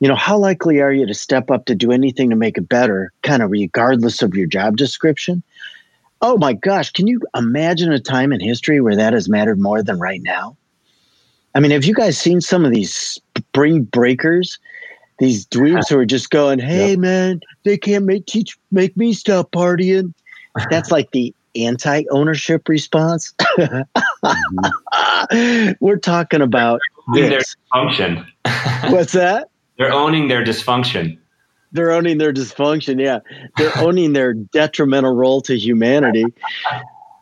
[0.00, 2.68] you know, how likely are you to step up to do anything to make it
[2.68, 5.42] better, kind of regardless of your job description?
[6.20, 9.82] Oh my gosh, can you imagine a time in history where that has mattered more
[9.82, 10.56] than right now?
[11.54, 14.58] I mean, have you guys seen some of these spring breakers?
[15.18, 19.52] These dweebs who are just going, "Hey, man, they can't make teach make me stop
[19.52, 20.12] partying."
[20.70, 23.34] That's like the anti-ownership response.
[23.58, 23.84] mm-hmm.
[25.84, 26.80] We're talking about
[27.14, 28.26] their dysfunction.
[28.90, 29.48] What's that?
[29.78, 31.18] They're owning their dysfunction.
[31.72, 33.00] They're owning their dysfunction.
[33.02, 33.18] Yeah,
[33.56, 36.24] they're owning their detrimental role to humanity.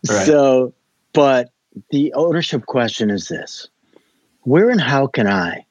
[0.09, 0.27] Right.
[0.27, 0.75] So,
[1.13, 1.51] but
[1.91, 3.69] the ownership question is this:
[4.43, 5.65] Where and how can I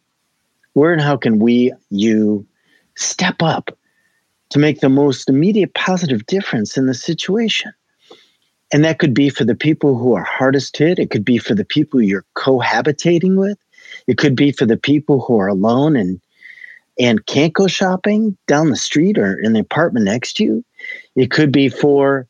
[0.73, 2.45] where and how can we, you,
[2.95, 3.75] step up
[4.49, 7.71] to make the most immediate positive difference in the situation?
[8.73, 10.97] And that could be for the people who are hardest hit.
[10.97, 13.59] It could be for the people you're cohabitating with.
[14.07, 16.19] It could be for the people who are alone and
[16.99, 20.65] and can't go shopping down the street or in the apartment next to you.
[21.15, 22.27] It could be for,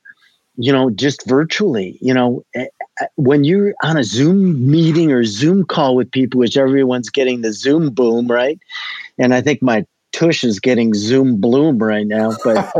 [0.55, 1.97] you know, just virtually.
[2.01, 2.45] You know,
[3.15, 7.51] when you're on a Zoom meeting or Zoom call with people, which everyone's getting the
[7.51, 8.59] Zoom boom, right?
[9.17, 12.31] And I think my tush is getting Zoom bloom right now.
[12.43, 12.73] But,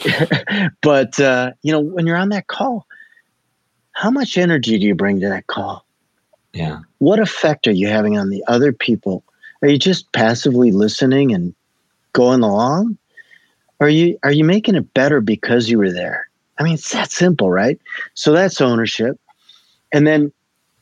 [0.80, 2.86] but uh, you know, when you're on that call,
[3.92, 5.84] how much energy do you bring to that call?
[6.52, 6.80] Yeah.
[6.98, 9.22] What effect are you having on the other people?
[9.62, 11.54] Are you just passively listening and
[12.12, 12.96] going along?
[13.80, 16.28] Are you are you making it better because you were there?
[16.58, 17.78] I mean, it's that simple, right?
[18.14, 19.20] So that's ownership.
[19.92, 20.32] And then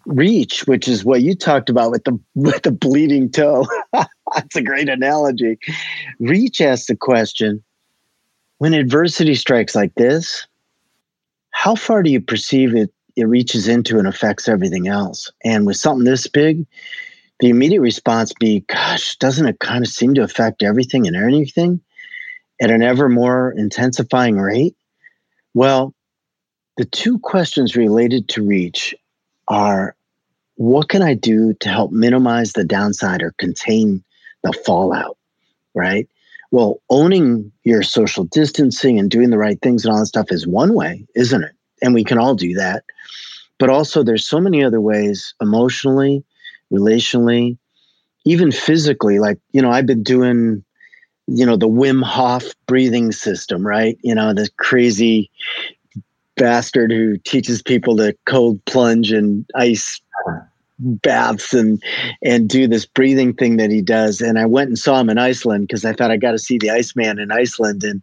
[0.07, 3.67] reach, which is what you talked about with the with the bleeding toe.
[3.93, 5.59] that's a great analogy.
[6.19, 7.63] Reach asks the question,
[8.59, 10.47] when adversity strikes like this,
[11.51, 15.31] how far do you perceive it it reaches into and affects everything else?
[15.45, 16.67] And with something this big,
[17.41, 21.81] the immediate response be, gosh, doesn't it kind of seem to affect everything and anything
[22.61, 24.77] at an ever more intensifying rate?
[25.55, 25.95] Well,
[26.77, 28.95] the two questions related to reach
[29.49, 29.94] are
[30.57, 34.03] what can I do to help minimize the downside or contain
[34.43, 35.17] the fallout,
[35.75, 36.09] right?
[36.51, 40.47] Well, owning your social distancing and doing the right things and all that stuff is
[40.47, 41.53] one way, isn't it?
[41.83, 42.85] And we can all do that.
[43.59, 46.25] But also, there's so many other ways emotionally,
[46.73, 47.57] relationally,
[48.25, 49.19] even physically.
[49.19, 50.65] Like, you know, I've been doing
[51.27, 53.99] you know the Wim Hof breathing system, right?
[54.03, 55.31] You know the crazy
[56.37, 60.01] bastard who teaches people to cold plunge and ice
[60.79, 61.83] baths and
[62.23, 64.21] and do this breathing thing that he does.
[64.21, 66.59] And i went and saw him in iceland because i thought i got to see
[66.59, 68.03] the iceman in iceland and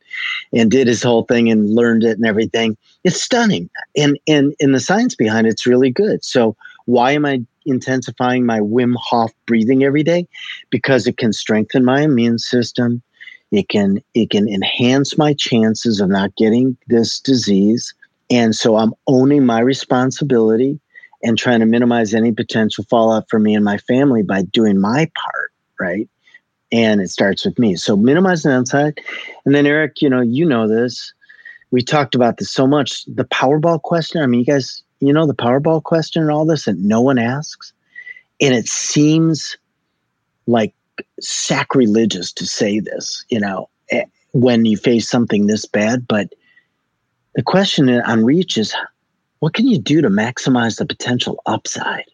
[0.54, 2.78] and did his whole thing and learned it and everything.
[3.04, 3.70] It's stunning.
[3.96, 6.24] And and and the science behind it's really good.
[6.24, 10.28] So why am i intensifying my wim hof breathing every day?
[10.70, 13.02] Because it can strengthen my immune system.
[13.52, 17.94] It can it can enhance my chances of not getting this disease.
[18.30, 20.80] And so I'm owning my responsibility
[21.24, 25.10] and trying to minimize any potential fallout for me and my family by doing my
[25.16, 26.10] part, right?
[26.72, 27.76] And it starts with me.
[27.76, 29.00] So minimize the downside.
[29.46, 31.14] And then Eric, you know, you know this.
[31.72, 33.06] We talked about this so much.
[33.06, 34.22] The Powerball question.
[34.22, 37.20] I mean, you guys, you know the Powerball question and all this that no one
[37.20, 37.74] asks.
[38.40, 39.58] And it seems
[40.48, 40.74] like
[41.20, 44.04] sacrilegious to say this, you know, eh,
[44.34, 46.08] when you face something this bad.
[46.08, 46.34] But
[47.36, 48.76] the question on reach is
[49.42, 52.06] what can you do to maximize the potential upside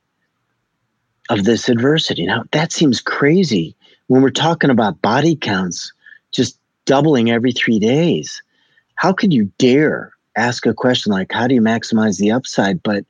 [1.30, 2.26] of this adversity?
[2.26, 3.76] Now, that seems crazy
[4.08, 5.92] when we're talking about body counts
[6.32, 8.42] just doubling every three days.
[8.96, 12.82] How could you dare ask a question like, how do you maximize the upside?
[12.82, 13.04] But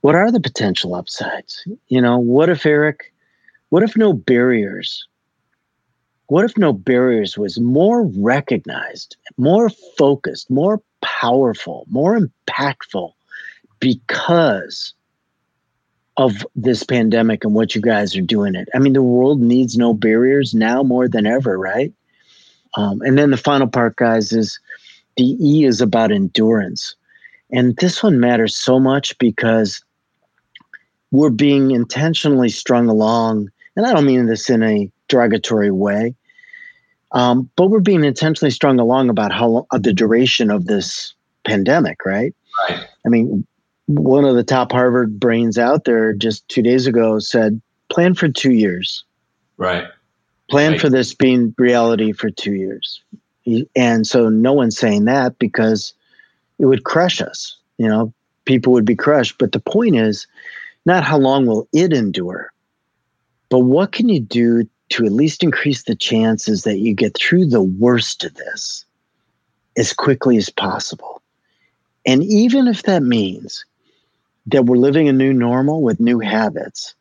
[0.00, 1.62] what are the potential upsides?
[1.88, 3.12] You know, what if Eric,
[3.68, 5.06] what if no barriers?
[6.28, 9.68] What if no barriers was more recognized, more
[9.98, 13.12] focused, more powerful, more impactful
[13.78, 14.94] because
[16.16, 18.68] of this pandemic and what you guys are doing it.
[18.74, 21.92] I mean, the world needs no barriers now more than ever, right?
[22.76, 24.60] Um, and then the final part, guys, is
[25.16, 26.94] the E is about endurance.
[27.52, 29.82] And this one matters so much because
[31.10, 33.50] we're being intentionally strung along.
[33.76, 36.14] And I don't mean this in a derogatory way,
[37.12, 42.04] um, but we're being intentionally strung along about how uh, the duration of this pandemic,
[42.04, 42.34] right?
[42.68, 42.86] Right.
[43.04, 43.46] I mean,
[43.86, 48.28] one of the top Harvard brains out there just two days ago said, plan for
[48.28, 49.04] two years.
[49.56, 49.84] Right.
[50.48, 50.80] Plan right.
[50.80, 53.02] for this being reality for two years.
[53.74, 55.92] And so no one's saying that because
[56.58, 57.56] it would crush us.
[57.78, 58.12] You know,
[58.44, 59.38] people would be crushed.
[59.38, 60.26] But the point is
[60.86, 62.52] not how long will it endure,
[63.48, 67.46] but what can you do to at least increase the chances that you get through
[67.46, 68.84] the worst of this
[69.76, 71.22] as quickly as possible?
[72.06, 73.64] And even if that means
[74.46, 76.94] that we're living a new normal with new habits.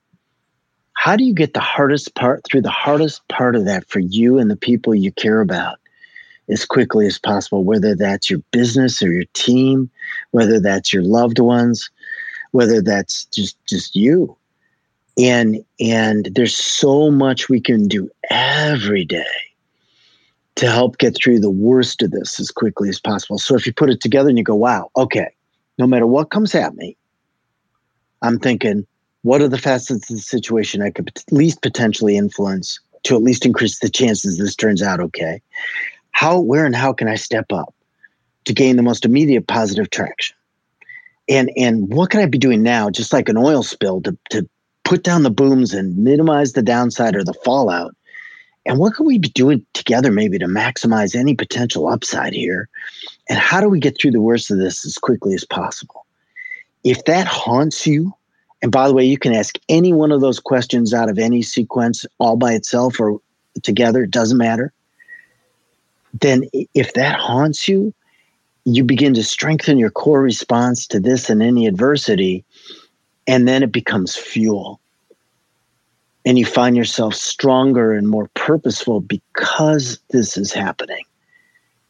[0.94, 4.38] How do you get the hardest part through the hardest part of that for you
[4.38, 5.78] and the people you care about
[6.50, 9.90] as quickly as possible, whether that's your business or your team,
[10.32, 11.90] whether that's your loved ones,
[12.52, 14.36] whether that's just just you.
[15.20, 19.26] And and there's so much we can do every day
[20.56, 23.38] to help get through the worst of this as quickly as possible.
[23.38, 25.28] So if you put it together and you go, wow, okay,
[25.78, 26.96] no matter what comes at me,
[28.22, 28.86] I'm thinking,
[29.22, 33.24] what are the facets of the situation I could at least potentially influence to at
[33.24, 35.42] least increase the chances this turns out okay?
[36.12, 37.74] How, where, and how can I step up
[38.46, 40.36] to gain the most immediate positive traction?
[41.28, 44.50] And and what can I be doing now, just like an oil spill, to to
[44.90, 47.96] put down the booms and minimize the downside or the fallout?
[48.66, 52.68] And what can we be doing together, maybe to maximize any potential upside here?
[53.30, 56.06] And how do we get through the worst of this as quickly as possible?
[56.84, 58.14] if that haunts you,
[58.62, 61.42] and by the way, you can ask any one of those questions out of any
[61.42, 63.20] sequence all by itself or
[63.64, 64.74] together, it doesn't matter.
[66.20, 67.94] Then, if that haunts you,
[68.66, 72.44] you begin to strengthen your core response to this and any adversity,
[73.30, 74.80] and then it becomes fuel.
[76.26, 81.06] And you find yourself stronger and more purposeful because this is happening.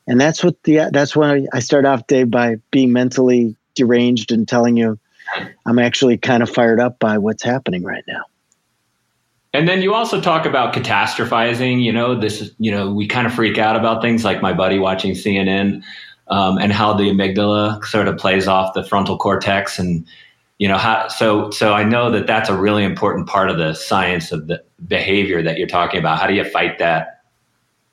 [0.05, 4.47] And that's what the that's why I start off day by being mentally deranged and
[4.47, 4.99] telling you
[5.65, 8.23] I'm actually kind of fired up by what's happening right now.
[9.53, 11.81] And then you also talk about catastrophizing.
[11.81, 14.51] You know, this is, you know, we kind of freak out about things like my
[14.51, 15.83] buddy watching CNN
[16.27, 19.79] um, and how the amygdala sort of plays off the frontal cortex.
[19.79, 20.05] And,
[20.59, 23.73] you know, how, so, so I know that that's a really important part of the
[23.73, 26.19] science of the behavior that you're talking about.
[26.19, 27.21] How do you fight that?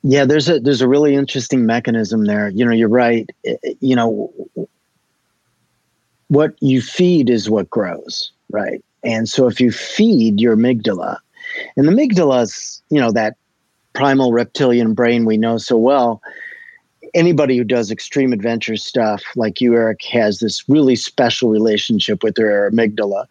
[0.03, 2.49] Yeah, there's a, there's a really interesting mechanism there.
[2.49, 3.29] You know, you're right.
[3.79, 4.33] You know,
[6.27, 8.83] what you feed is what grows, right?
[9.03, 11.17] And so if you feed your amygdala,
[11.75, 13.37] and the amygdala is, you know, that
[13.93, 16.21] primal reptilian brain we know so well.
[17.13, 22.35] Anybody who does extreme adventure stuff, like you, Erik, has this really special relationship with
[22.35, 23.25] their amygdala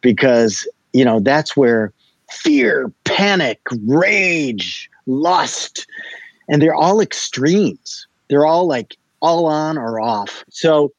[0.00, 1.92] because, you know, that's where
[2.30, 5.86] fear, panic, rage, lust,
[6.48, 8.06] and they're all extremes.
[8.28, 10.44] They're all like all on or off.
[10.50, 10.92] So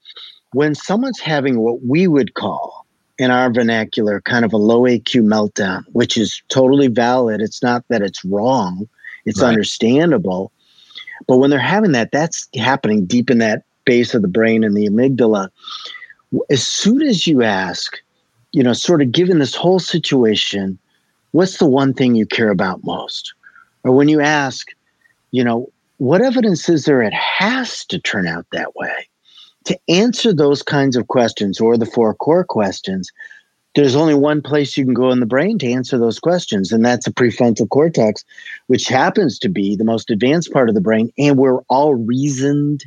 [0.54, 2.86] when someone's having what we would call
[3.18, 7.84] in our vernacular kind of a low AQ meltdown, which is totally valid, it's not
[7.90, 8.88] that it's wrong,
[9.26, 9.50] it's right.
[9.50, 10.52] understandable.
[11.28, 14.76] But when they're having that, that's happening deep in that base of the brain and
[14.76, 15.50] the amygdala.
[16.50, 17.98] As soon as you ask,
[18.52, 20.78] you know, sort of given this whole situation,
[21.32, 23.34] what's the one thing you care about most?
[23.84, 24.68] Or when you ask,
[25.32, 29.08] you know, what evidence is there it has to turn out that way?
[29.66, 33.12] to answer those kinds of questions or the four core questions,
[33.76, 36.86] there's only one place you can go in the brain to answer those questions, and
[36.86, 38.24] that's the prefrontal cortex,
[38.68, 42.84] which happens to be the most advanced part of the brain and where all reasoned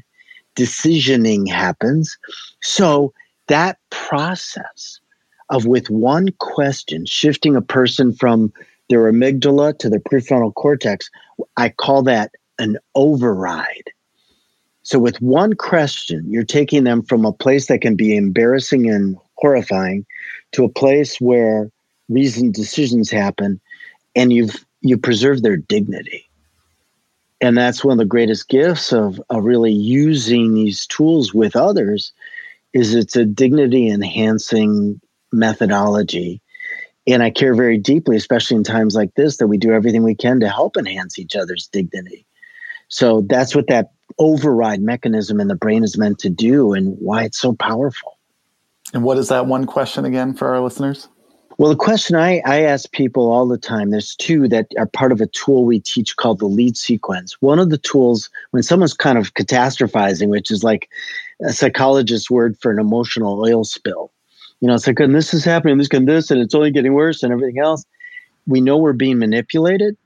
[0.57, 2.16] decisioning happens.
[2.62, 3.12] So
[3.49, 5.01] that process
[5.51, 8.53] of with one question shifting a person from
[8.91, 11.11] their amygdala to their prefrontal cortex,
[11.57, 13.91] I call that an override.
[14.82, 19.16] So, with one question, you're taking them from a place that can be embarrassing and
[19.37, 20.05] horrifying
[20.55, 21.70] to a place where
[22.09, 23.61] reasoned decisions happen
[24.14, 26.28] and you've you preserve their dignity.
[27.40, 32.12] And that's one of the greatest gifts of, of really using these tools with others
[32.72, 35.00] is it's a dignity enhancing
[35.32, 36.40] methodology.
[37.07, 40.14] And I care very deeply, especially in times like this, that we do everything we
[40.14, 42.26] can to help enhance each other's dignity.
[42.88, 47.24] So that's what that override mechanism in the brain is meant to do and why
[47.24, 48.14] it's so powerful.
[48.93, 51.09] And what is that one question again for our listeners?
[51.57, 55.12] Well, the question I, I ask people all the time there's two that are part
[55.12, 57.41] of a tool we teach called the lead sequence.
[57.41, 60.89] One of the tools, when someone's kind of catastrophizing, which is like
[61.45, 64.11] a psychologist's word for an emotional oil spill,
[64.61, 66.95] you know, it's like, and this is happening, this and this, and it's only getting
[66.95, 67.85] worse and everything else.
[68.47, 69.97] We know we're being manipulated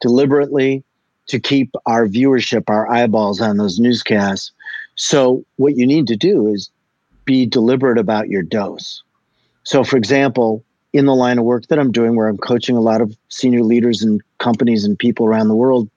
[0.00, 0.84] deliberately
[1.26, 4.52] to keep our viewership, our eyeballs on those newscasts.
[4.94, 6.70] So, what you need to do is
[7.28, 9.02] be deliberate about your dose.
[9.64, 10.64] So, for example,
[10.94, 13.62] in the line of work that I'm doing, where I'm coaching a lot of senior
[13.62, 15.90] leaders and companies and people around the world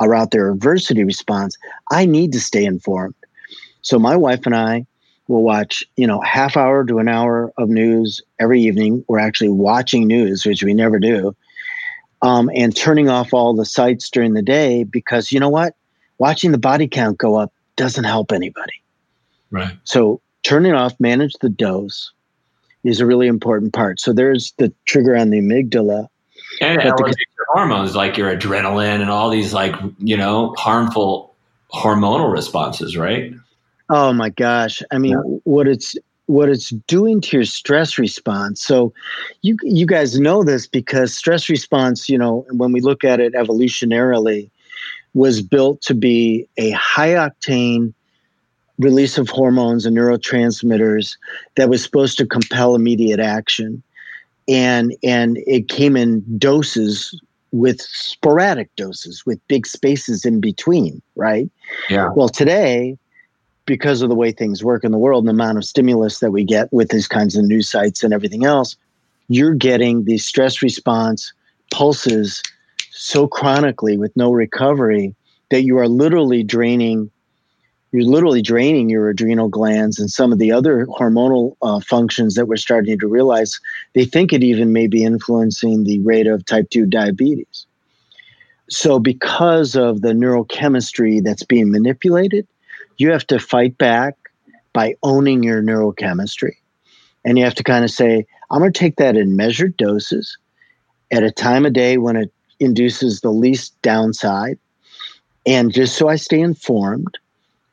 [0.00, 1.58] about their adversity response,
[1.90, 3.16] I need to stay informed.
[3.82, 4.86] So, my wife and I
[5.28, 9.04] We'll watch, you know, half hour to an hour of news every evening.
[9.08, 11.34] We're actually watching news, which we never do,
[12.22, 15.74] um, and turning off all the sites during the day because you know what?
[16.18, 18.80] Watching the body count go up doesn't help anybody.
[19.50, 19.76] Right.
[19.82, 22.12] So turning off, manage the dose
[22.84, 23.98] is a really important part.
[23.98, 26.08] So there's the trigger on the amygdala.
[26.60, 31.34] And it elevates your hormones like your adrenaline and all these like, you know, harmful
[31.72, 33.34] hormonal responses, right?
[33.90, 34.82] Oh my gosh.
[34.92, 35.38] I mean, yeah.
[35.44, 38.62] what it's what it's doing to your stress response.
[38.62, 38.92] So
[39.42, 43.34] you you guys know this because stress response, you know, when we look at it
[43.34, 44.50] evolutionarily,
[45.14, 47.92] was built to be a high octane
[48.78, 51.16] release of hormones and neurotransmitters
[51.56, 53.82] that was supposed to compel immediate action.
[54.48, 57.18] And and it came in doses
[57.52, 61.50] with sporadic doses with big spaces in between, right?
[61.88, 62.10] Yeah.
[62.14, 62.98] Well, today
[63.66, 66.30] because of the way things work in the world and the amount of stimulus that
[66.30, 68.76] we get with these kinds of news sites and everything else,
[69.28, 71.32] you're getting these stress response
[71.72, 72.42] pulses
[72.92, 75.14] so chronically with no recovery
[75.50, 77.10] that you are literally draining
[77.96, 82.46] you're literally draining your adrenal glands and some of the other hormonal uh, functions that
[82.46, 83.58] we're starting to realize
[83.94, 87.66] they think it even may be influencing the rate of type 2 diabetes
[88.68, 92.46] so because of the neurochemistry that's being manipulated
[92.98, 94.16] you have to fight back
[94.72, 96.56] by owning your neurochemistry.
[97.24, 100.36] And you have to kind of say, I'm going to take that in measured doses
[101.10, 104.58] at a time of day when it induces the least downside.
[105.44, 107.18] And just so I stay informed.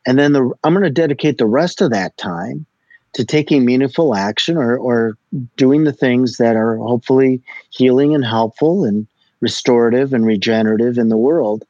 [0.06, 2.66] And then the, I'm going to dedicate the rest of that time
[3.14, 5.18] to taking meaningful action or, or
[5.56, 9.08] doing the things that are hopefully healing and helpful and
[9.40, 11.64] restorative and regenerative in the world.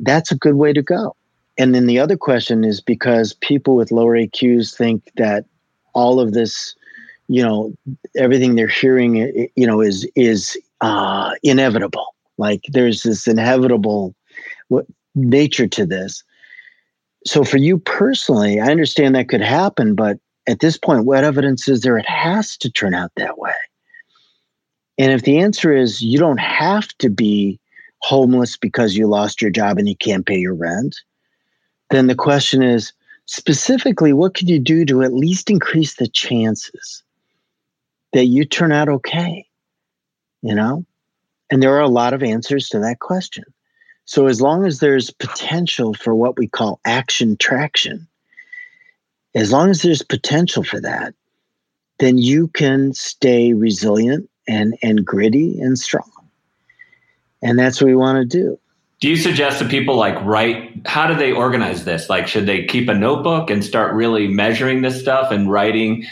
[0.00, 1.16] That's a good way to go.
[1.58, 5.44] And then the other question is because people with lower AQs think that
[5.94, 6.74] all of this,
[7.28, 7.72] you know,
[8.16, 12.14] everything they're hearing, you know, is is uh, inevitable.
[12.38, 14.14] Like there's this inevitable
[15.14, 16.24] nature to this.
[17.26, 21.68] So for you personally, I understand that could happen, but at this point, what evidence
[21.68, 23.52] is there it has to turn out that way?
[24.98, 27.58] And if the answer is you don't have to be
[28.00, 30.96] homeless because you lost your job and you can't pay your rent,
[31.90, 32.92] then the question is
[33.26, 37.02] specifically, what could you do to at least increase the chances
[38.12, 39.46] that you turn out okay?
[40.42, 40.84] You know?
[41.50, 43.44] And there are a lot of answers to that question.
[44.06, 48.06] So, as long as there's potential for what we call action traction,
[49.34, 51.14] as long as there's potential for that,
[51.98, 56.10] then you can stay resilient and, and gritty and strong.
[57.42, 58.58] And that's what we want to do.
[59.00, 60.86] Do you suggest to people like write?
[60.86, 62.08] How do they organize this?
[62.08, 66.06] Like, should they keep a notebook and start really measuring this stuff and writing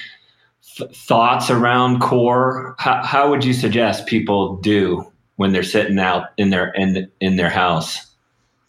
[0.77, 2.75] th- thoughts around core?
[2.79, 5.12] How would you suggest people do
[5.43, 8.07] when they're sitting out in their in in their house?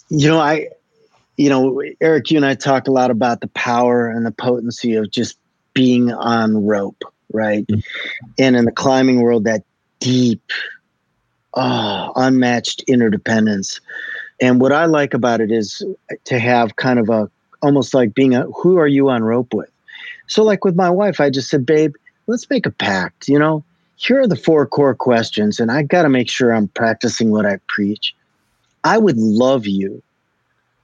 [0.09, 0.69] You know, I,
[1.37, 4.95] you know, Erik, you and I talk a lot about the power and the potency
[4.95, 5.37] of just
[5.75, 7.67] being on rope, right?
[7.67, 7.79] Mm-hmm.
[8.39, 9.61] And in the climbing world, that
[9.99, 10.41] deep
[11.53, 13.79] oh, unmatched interdependence.
[14.41, 15.85] And what I like about it is
[16.25, 17.29] to have kind of a
[17.61, 19.69] almost like being a who are you on rope with?
[20.25, 21.93] So, like with my wife, I just said, babe,
[22.25, 23.27] let's make a pact.
[23.27, 23.63] You know,
[23.95, 27.45] here are the four core questions, and I got to make sure I'm practicing what
[27.45, 28.15] I preach.
[28.83, 30.01] I would love you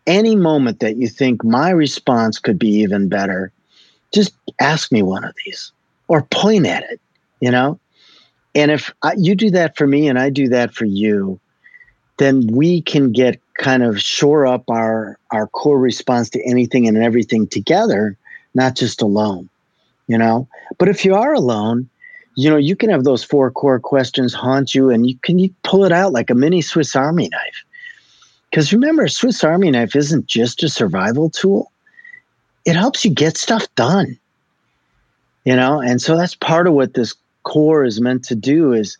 [0.07, 3.51] any moment that you think my response could be even better.
[4.13, 5.71] Just ask me one of these
[6.07, 6.99] or point at it,
[7.39, 7.79] you know?
[8.55, 11.39] And if I, you do that for me and I do that for you,
[12.17, 16.97] then we can get kind of shore up our our core response to anything and
[16.97, 18.17] everything together,
[18.55, 19.49] not just alone.
[20.07, 20.47] You know,
[20.79, 21.87] but if you are alone,
[22.39, 25.53] you know, you can have those four core questions haunt you and you can you
[25.63, 27.65] pull it out like a mini Swiss Army knife.
[28.49, 31.71] Because remember, a Swiss Army knife isn't just a survival tool,
[32.65, 34.17] it helps you get stuff done.
[35.43, 38.97] You know, and so that's part of what this core is meant to do is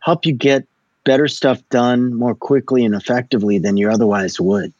[0.00, 0.66] help you get
[1.04, 4.72] better stuff done more quickly and effectively than you otherwise would.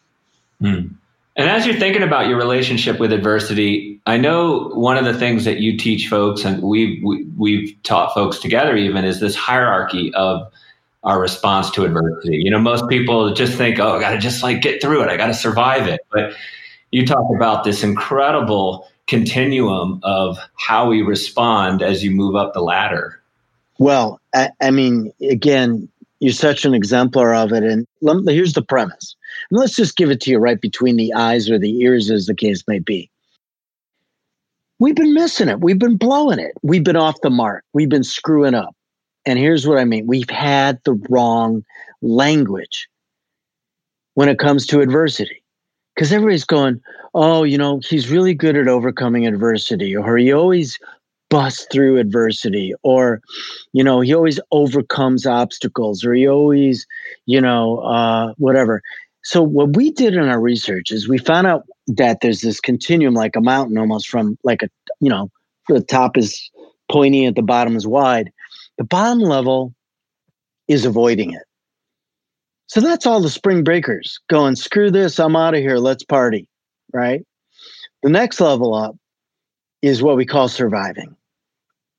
[0.60, 0.88] Hmm.
[1.36, 5.44] And as you're thinking about your relationship with adversity, I know one of the things
[5.44, 9.20] that you teach folks, and we've we, have we have taught folks together, even is
[9.20, 10.52] this hierarchy of
[11.04, 12.36] our response to adversity.
[12.36, 15.08] You know, most people just think, "Oh, I got to just like get through it.
[15.08, 16.34] I got to survive it." But
[16.90, 22.60] you talk about this incredible continuum of how we respond as you move up the
[22.60, 23.20] ladder.
[23.78, 25.88] Well, I, I mean, again,
[26.22, 27.64] you're such an exemplar of it.
[27.64, 27.84] And
[28.28, 29.16] here's the premise.
[29.50, 32.26] And let's just give it to you right between the eyes or the ears, as
[32.26, 33.10] the case may be.
[34.78, 35.60] We've been missing it.
[35.60, 36.52] We've been blowing it.
[36.62, 37.64] We've been off the mark.
[37.72, 38.76] We've been screwing up.
[39.26, 41.64] And here's what I mean we've had the wrong
[42.02, 42.86] language
[44.14, 45.42] when it comes to adversity.
[45.96, 46.80] Because everybody's going,
[47.14, 50.78] oh, you know, he's really good at overcoming adversity, or he always
[51.32, 53.22] busts through adversity, or,
[53.72, 56.86] you know, he always overcomes obstacles, or he always,
[57.24, 58.82] you know, uh, whatever.
[59.24, 63.14] So what we did in our research is we found out that there's this continuum,
[63.14, 64.68] like a mountain, almost from like a,
[65.00, 65.30] you know,
[65.68, 66.50] the top is
[66.90, 68.30] pointy at the bottom is wide.
[68.76, 69.74] The bottom level
[70.68, 71.44] is avoiding it.
[72.66, 76.46] So that's all the spring breakers going, screw this, I'm out of here, let's party,
[76.92, 77.24] right?
[78.02, 78.96] The next level up
[79.80, 81.16] is what we call surviving.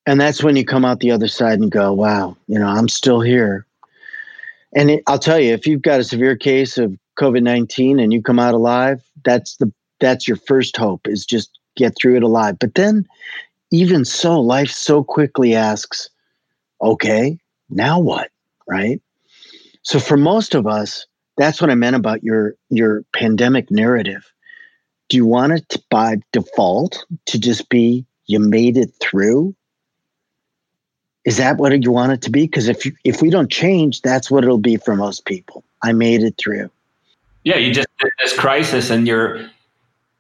[0.05, 2.89] And that's when you come out the other side and go, wow, you know, I'm
[2.89, 3.65] still here.
[4.75, 8.11] And it, I'll tell you, if you've got a severe case of COVID 19 and
[8.11, 12.23] you come out alive, that's the that's your first hope is just get through it
[12.23, 12.57] alive.
[12.59, 13.07] But then
[13.71, 16.09] even so, life so quickly asks,
[16.81, 17.39] okay,
[17.69, 18.29] now what?
[18.67, 19.01] Right?
[19.83, 21.05] So for most of us,
[21.37, 24.31] that's what I meant about your your pandemic narrative.
[25.09, 29.55] Do you want it to, by default to just be you made it through?
[31.25, 32.41] Is that what you want it to be?
[32.41, 35.63] Because if you, if we don't change, that's what it'll be for most people.
[35.81, 36.69] I made it through.
[37.43, 39.49] Yeah, you just did this crisis and you're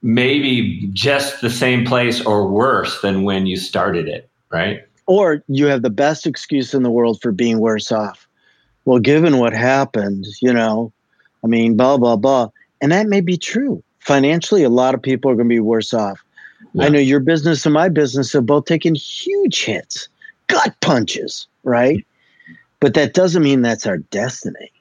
[0.01, 4.85] maybe just the same place or worse than when you started it, right?
[5.05, 8.27] Or you have the best excuse in the world for being worse off.
[8.85, 10.91] Well, given what happened, you know,
[11.43, 12.49] I mean, blah, blah, blah.
[12.81, 13.81] And that may be true.
[13.99, 16.21] Financially, a lot of people are going to be worse off.
[16.73, 16.85] Yeah.
[16.85, 20.09] I know your business and my business have both taken huge hits,
[20.47, 22.05] gut punches, right?
[22.79, 24.71] But that doesn't mean that's our destiny.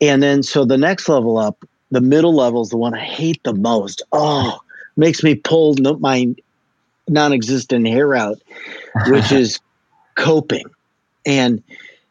[0.00, 3.42] And then so the next level up, the middle level is the one I hate
[3.44, 4.02] the most.
[4.12, 4.58] Oh,
[4.96, 6.34] makes me pull my
[7.08, 8.40] non-existent hair out,
[9.06, 9.60] which is
[10.16, 10.64] coping.
[11.24, 11.62] And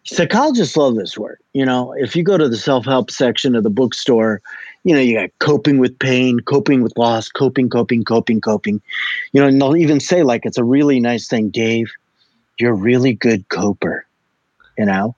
[0.04, 1.40] psychologists love this word.
[1.54, 4.42] You know, if you go to the self-help section of the bookstore,
[4.84, 8.82] you know, you got coping with pain, coping with loss, coping, coping, coping, coping.
[9.32, 11.92] You know, and they'll even say like it's a really nice thing, Dave.
[12.62, 14.06] You're a really good coper.
[14.78, 15.16] You know,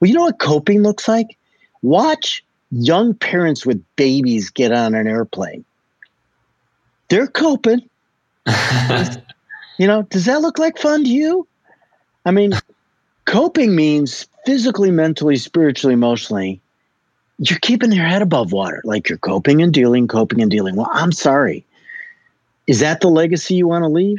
[0.00, 1.36] well, you know what coping looks like?
[1.82, 5.64] Watch young parents with babies get on an airplane.
[7.08, 7.88] They're coping.
[9.78, 11.46] you know, does that look like fun to you?
[12.24, 12.54] I mean,
[13.24, 16.60] coping means physically, mentally, spiritually, emotionally,
[17.38, 18.82] you're keeping your head above water.
[18.84, 20.76] Like you're coping and dealing, coping and dealing.
[20.76, 21.64] Well, I'm sorry.
[22.66, 24.18] Is that the legacy you want to leave?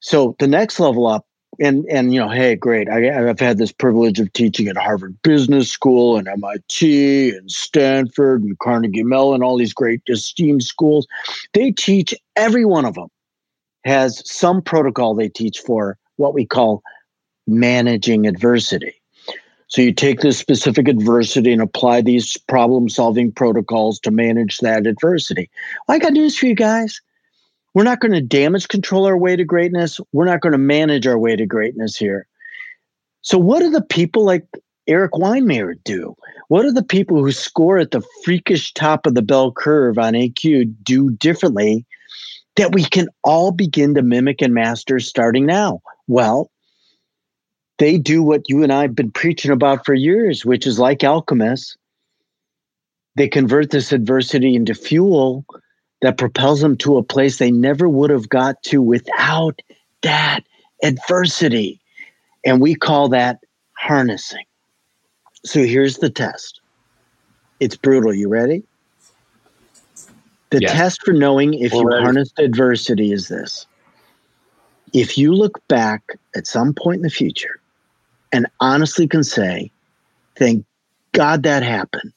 [0.00, 1.24] So the next level up
[1.60, 2.88] and and you know, hey, great.
[2.88, 8.42] I, have had this privilege of teaching at Harvard Business School and MIT and Stanford
[8.42, 11.06] and Carnegie Mellon, all these great esteemed schools.
[11.52, 13.08] They teach every one of them
[13.84, 16.82] has some protocol they teach for what we call
[17.46, 18.94] managing adversity.
[19.68, 25.50] So you take this specific adversity and apply these problem-solving protocols to manage that adversity.
[25.86, 27.00] Well, I got news for you guys
[27.74, 30.00] we're not going to damage control our way to greatness.
[30.12, 32.26] We're not going to manage our way to greatness here.
[33.22, 34.46] So, what do the people like
[34.86, 36.14] Erik Weihenmayer do?
[36.48, 40.12] What do the people who score at the freakish top of the bell curve on
[40.12, 41.84] AQ do differently
[42.56, 45.80] that we can all begin to mimic and master starting now?
[46.06, 46.50] Well,
[47.78, 51.02] they do what you and I have been preaching about for years, which is like
[51.02, 51.76] alchemists.
[53.16, 55.44] They convert this adversity into fuel
[56.04, 59.62] that propels them to a place they never would have got to without
[60.02, 60.40] that
[60.82, 61.80] adversity.
[62.44, 63.38] And we call that
[63.78, 64.44] harnessing.
[65.46, 66.60] So here's the test.
[67.58, 68.12] It's brutal.
[68.12, 68.64] You ready?
[70.50, 70.74] The yeah.
[70.74, 73.66] test for knowing if you harnessed adversity is this.
[74.94, 76.02] if you look back
[76.36, 77.60] at some point in the future
[78.30, 79.70] and honestly can say,
[80.36, 80.64] thank
[81.12, 82.12] God that happened,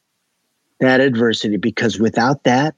[0.81, 2.75] that adversity, because without that,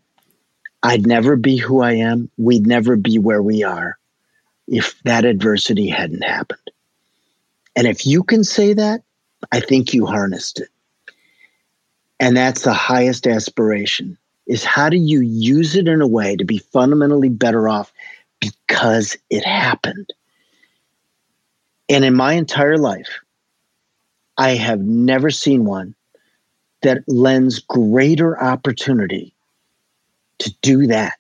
[0.84, 2.30] I'd never be who I am.
[2.38, 3.98] We'd never be where we are
[4.68, 6.60] if that adversity hadn't happened.
[7.76, 9.04] And if you can say that,
[9.52, 10.70] I think you harnessed it.
[12.20, 14.18] And that's the highest aspiration
[14.48, 17.94] is how do you use it in a way to be fundamentally better off
[18.40, 20.12] because it happened.
[21.88, 23.20] And in my entire life,
[24.38, 25.96] I have never seen one
[26.82, 29.34] that lends greater opportunity
[30.40, 31.14] to do that,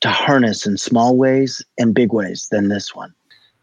[0.00, 3.14] to harness in small ways and big ways than this one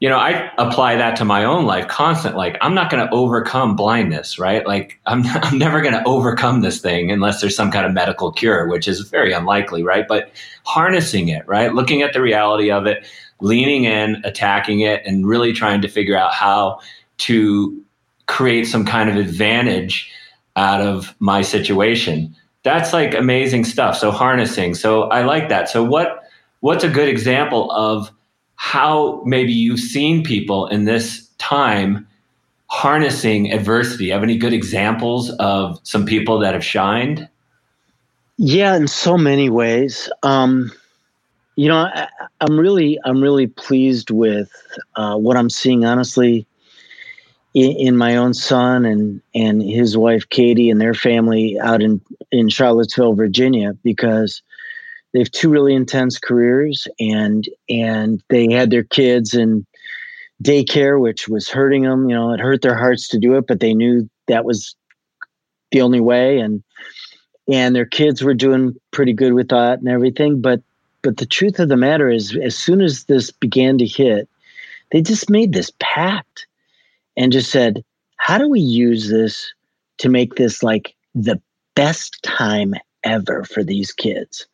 [0.04, 2.36] you know, I apply that to my own life constant.
[2.36, 4.68] Like, I'm not going to overcome blindness, right?
[4.68, 8.30] Like, I'm, I'm never going to overcome this thing unless there's some kind of medical
[8.30, 10.06] cure, which is very unlikely, right?
[10.06, 10.30] But
[10.66, 11.74] harnessing it, right?
[11.74, 13.06] Looking at the reality of it,
[13.40, 16.82] leaning in, attacking it, and really trying to figure out how
[17.20, 17.82] to
[18.26, 20.12] create some kind of advantage
[20.58, 22.36] out of my situation.
[22.64, 23.98] That's like amazing stuff.
[23.98, 24.76] So harnessing.
[24.76, 25.70] So I like that.
[25.70, 26.24] So what
[26.62, 28.10] what's a good example of
[28.56, 32.08] how maybe you've seen people in this time
[32.68, 34.10] harnessing adversity.
[34.10, 37.30] Have any good examples of some people that have shined?
[38.38, 40.10] Yeah, in so many ways.
[40.24, 40.72] Um,
[41.56, 42.08] you know, I,
[42.42, 44.50] am really, I'm really pleased with
[44.96, 45.86] uh, what I'm seeing.
[45.86, 46.48] Honestly,
[47.54, 52.02] in, in, my own son and and his wife Katie and their family out in
[52.32, 54.42] in Charlottesville, Virginia, because
[55.12, 59.66] they have two really intense careers and and they had their kids in
[60.42, 63.62] daycare which was hurting them you know it hurt their hearts to do it but
[63.62, 64.76] they knew that was
[65.74, 66.40] the only way.
[66.40, 66.64] And
[67.52, 70.40] and their kids were doing pretty good with that and everything.
[70.40, 70.62] But
[71.02, 74.30] but the truth of the matter is as soon as this began to hit
[74.92, 76.46] they just made this pact
[77.18, 77.84] and just said
[78.18, 79.54] how do we use this
[79.98, 81.42] to make this like the
[81.76, 84.48] best time ever for these kids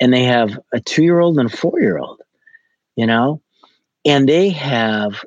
[0.00, 2.20] and they have a two year old and a four year old,
[2.96, 3.40] you know,
[4.04, 5.24] and they have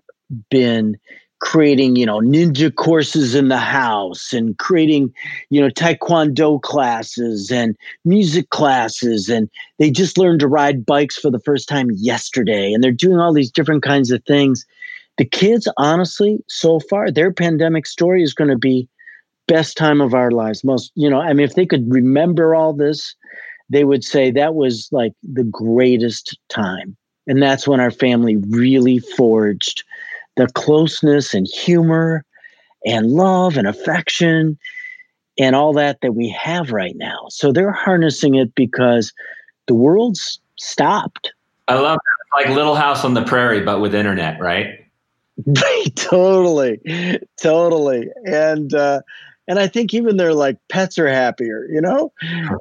[0.49, 0.97] been
[1.39, 5.13] creating, you know, ninja courses in the house and creating,
[5.49, 9.29] you know, taekwondo classes and music classes.
[9.29, 12.73] And they just learned to ride bikes for the first time yesterday.
[12.73, 14.65] And they're doing all these different kinds of things.
[15.17, 18.87] The kids, honestly, so far, their pandemic story is going to be
[19.47, 20.63] best time of our lives.
[20.63, 23.15] Most, you know, I mean, if they could remember all this
[23.69, 26.95] they would say that was like the greatest time.
[27.27, 29.83] And that's when our family really forged
[30.37, 32.23] the closeness and humor
[32.85, 34.57] and love and affection
[35.37, 37.25] and all that that we have right now.
[37.29, 39.11] So they're harnessing it because
[39.67, 41.33] the world's stopped.
[41.67, 42.45] I love that.
[42.45, 44.85] Like Little House on the Prairie, but with internet, right?
[45.95, 46.79] totally,
[47.41, 48.07] totally.
[48.25, 49.01] And uh,
[49.47, 52.11] and I think even their like pets are happier, you know.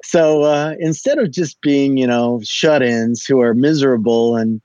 [0.05, 4.61] So uh, instead of just being, you know, shut-ins who are miserable and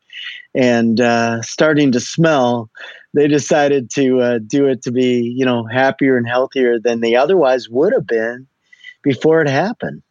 [0.54, 2.70] and uh, starting to smell,
[3.14, 7.16] they decided to uh, do it to be, you know, happier and healthier than they
[7.16, 8.48] otherwise would have been
[9.02, 10.04] before it happened.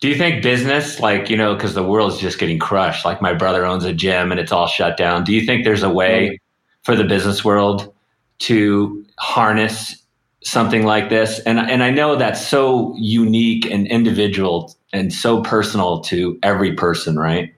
[0.00, 3.34] Do you think business, like, you know, because the world's just getting crushed, like my
[3.34, 5.24] brother owns a gym and it's all shut down.
[5.24, 6.38] Do you think there's a way
[6.82, 7.92] for the business world
[8.40, 9.96] to harness
[10.42, 11.38] something like this.
[11.40, 17.18] And and I know that's so unique and individual and so personal to every person
[17.18, 17.54] right?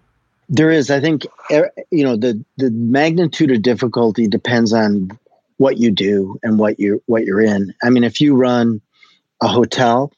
[0.49, 0.91] There is.
[0.91, 5.11] I think you know the the magnitude of difficulty depends on
[5.59, 7.73] what you do and what you what you're in.
[7.83, 8.81] I mean if you run
[9.41, 10.12] a hotel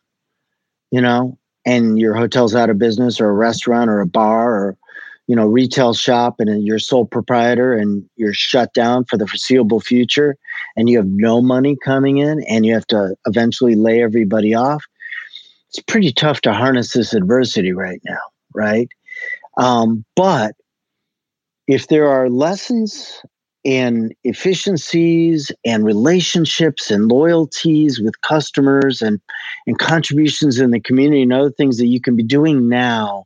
[0.91, 4.77] you know and your hotel's out of business or a restaurant or a bar or
[5.27, 9.81] you know retail shop and you're sole proprietor and you're shut down for the foreseeable
[9.81, 10.37] future
[10.77, 14.85] and you have no money coming in and you have to eventually lay everybody off
[15.69, 18.21] it's pretty tough to harness this adversity right now
[18.55, 18.89] right?
[19.59, 20.55] Um, but
[21.67, 23.21] if there are lessons
[23.65, 29.21] and efficiencies and relationships and loyalties with customers and
[29.67, 33.25] and contributions in the community and other things that you can be doing now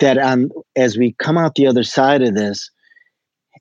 [0.00, 2.70] that um, as we come out the other side of this,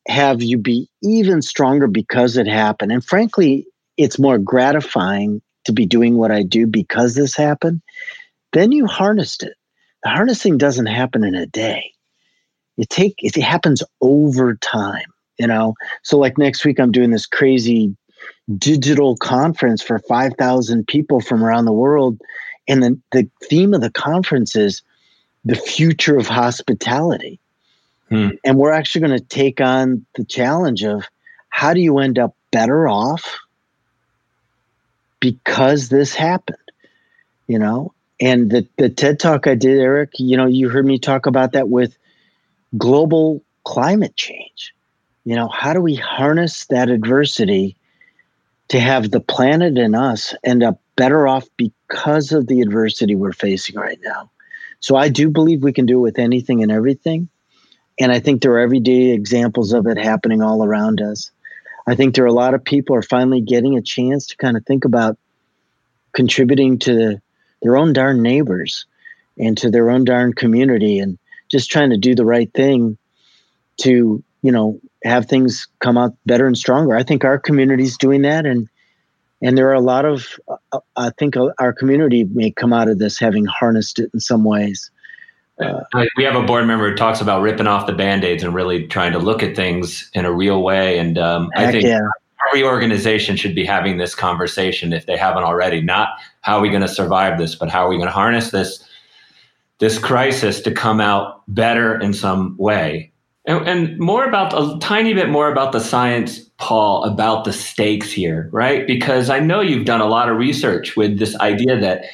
[0.08, 2.92] have you be even stronger because it happened.
[2.92, 3.68] And frankly,
[3.98, 7.82] it's more gratifying to be doing what I do because this happened.
[8.54, 9.54] Then you harnessed it.
[10.04, 11.92] The harnessing doesn't happen in a day.
[12.78, 15.76] It take it happens over time, you know.
[16.04, 17.96] So like next week I'm doing this crazy
[18.58, 22.20] digital conference for 5,000 people from around the world
[22.68, 24.82] and the, the theme of the conference is
[25.46, 27.40] the future of hospitality.
[28.10, 28.30] Hmm.
[28.44, 31.06] And we're actually going to take on the challenge of
[31.50, 33.38] how do you end up better off
[35.20, 36.58] because this happened,
[37.48, 37.94] you know?
[38.22, 41.54] And the, the TED talk I did, Erik, you know, you heard me talk about
[41.54, 41.98] that with
[42.78, 44.74] global climate change.
[45.24, 47.78] You know, how do we harness that adversity
[48.70, 53.32] to have the planet and us end up better off because of the adversity we're
[53.32, 54.30] facing right now?
[54.80, 57.30] So I do believe we can do it with anything and everything.
[58.00, 61.32] And I think there are everyday examples of it happening all around us.
[61.88, 64.56] I think there are a lot of people are finally getting a chance to kind
[64.56, 65.18] of think about
[66.14, 67.20] contributing to
[67.62, 68.86] their own darn neighbors
[69.38, 71.18] and to their own darn community and
[71.50, 72.98] just trying to do the right thing
[73.78, 76.96] to, you know, have things come out better and stronger.
[76.96, 78.70] I think our community is doing that and
[79.42, 80.38] and there are a lot of
[80.96, 84.92] I think our community may come out of this having harnessed it in some ways.
[85.60, 85.84] Uh,
[86.16, 89.12] we have a board member who talks about ripping off the band-aids and really trying
[89.12, 90.98] to look at things in a real way.
[90.98, 92.00] And um, I think yeah.
[92.48, 95.82] every organization should be having this conversation if they haven't already.
[95.82, 96.10] Not
[96.42, 98.86] how are we going to survive this, but how are we going to harness this
[99.80, 103.09] this crisis to come out better in some way.
[103.46, 108.12] And, and more about a tiny bit more about the science, Paul, about the stakes
[108.12, 108.86] here, right?
[108.86, 112.06] Because I know you've done a lot of research with this idea that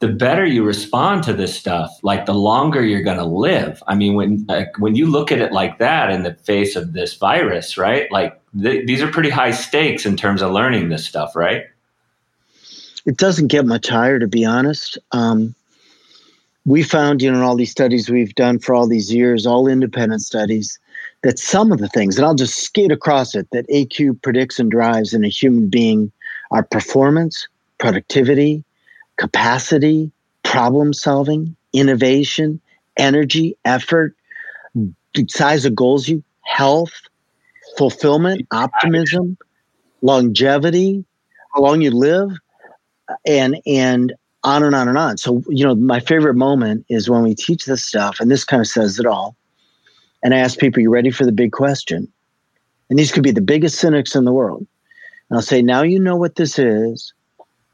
[0.00, 3.82] the better you respond to this stuff, like the longer you're going to live.
[3.86, 4.46] I mean, when
[4.78, 8.10] when you look at it like that in the face of this virus, right?
[8.12, 11.64] Like th- these are pretty high stakes in terms of learning this stuff, right?
[13.06, 14.98] It doesn't get much higher, to be honest.
[15.12, 15.54] Um,
[16.64, 19.66] we found, you know, in all these studies we've done for all these years, all
[19.66, 20.78] independent studies,
[21.22, 24.70] that some of the things, and I'll just skate across it, that AQ predicts and
[24.70, 26.10] drives in a human being
[26.50, 27.48] are performance,
[27.78, 28.64] productivity,
[29.16, 30.10] capacity,
[30.42, 32.60] problem solving, innovation,
[32.96, 34.14] energy, effort,
[35.28, 36.92] size of goals you, health,
[37.76, 39.36] fulfillment, optimism,
[40.02, 41.04] longevity,
[41.54, 42.30] how long you live,
[43.26, 44.12] and and
[44.44, 45.16] on and on and on.
[45.16, 48.60] So, you know, my favorite moment is when we teach this stuff, and this kind
[48.60, 49.34] of says it all.
[50.22, 52.10] And I ask people, you ready for the big question?
[52.88, 54.66] And these could be the biggest cynics in the world.
[55.28, 57.12] And I'll say, now you know what this is.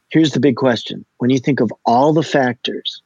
[0.08, 1.04] Here's the big question.
[1.18, 3.02] When you think of all the factors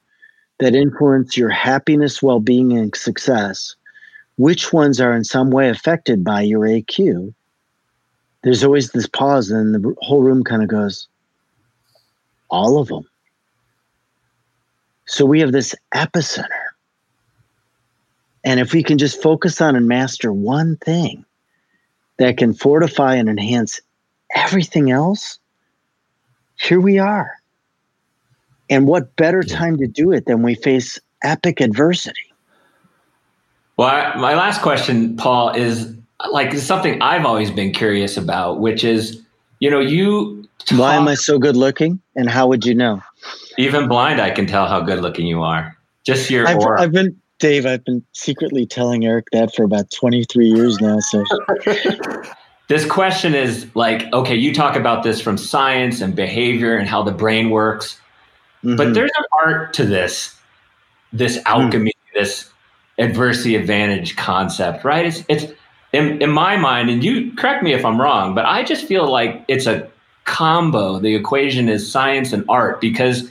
[0.61, 3.75] that influence your happiness, well being, and success,
[4.37, 7.35] which ones are in some way affected by your AQ?
[8.43, 11.09] There's always this pause, and the whole room kind of goes,
[12.51, 13.07] all of them.
[15.07, 16.49] So we have this epicenter.
[18.45, 21.25] And if we can just focus on and master one thing
[22.19, 23.81] that can fortify and enhance
[24.35, 25.39] everything else,
[26.57, 27.35] here we are.
[28.71, 32.33] And what better time to do it than we face epic adversity?
[33.77, 35.95] Well, I, my last question, Paul, is
[36.31, 39.23] like something I've always been curious about, which is,
[39.59, 40.49] you know, you.
[40.61, 42.01] Talk, Why am I so good looking?
[42.15, 43.03] And how would you know?
[43.59, 45.77] Even blind, I can tell how good looking you are.
[46.05, 46.83] Just your I've, aura.
[46.83, 50.99] I've been, Dave, I've been secretly telling Eric that for about 23 years now.
[51.01, 51.25] So
[52.69, 57.03] this question is like, okay, you talk about this from science and behavior and how
[57.03, 58.01] the brain works,
[58.63, 58.77] mm-hmm.
[58.77, 60.37] but there's an art to this,
[61.13, 62.21] this alchemy, mm.
[62.21, 62.51] this
[62.99, 65.07] adversity advantage concept, right?
[65.07, 65.53] It's, it's
[65.93, 69.09] in, in my mind, and you correct me if I'm wrong, but I just feel
[69.09, 69.89] like it's a
[70.25, 70.99] combo.
[70.99, 73.31] The equation is science and art because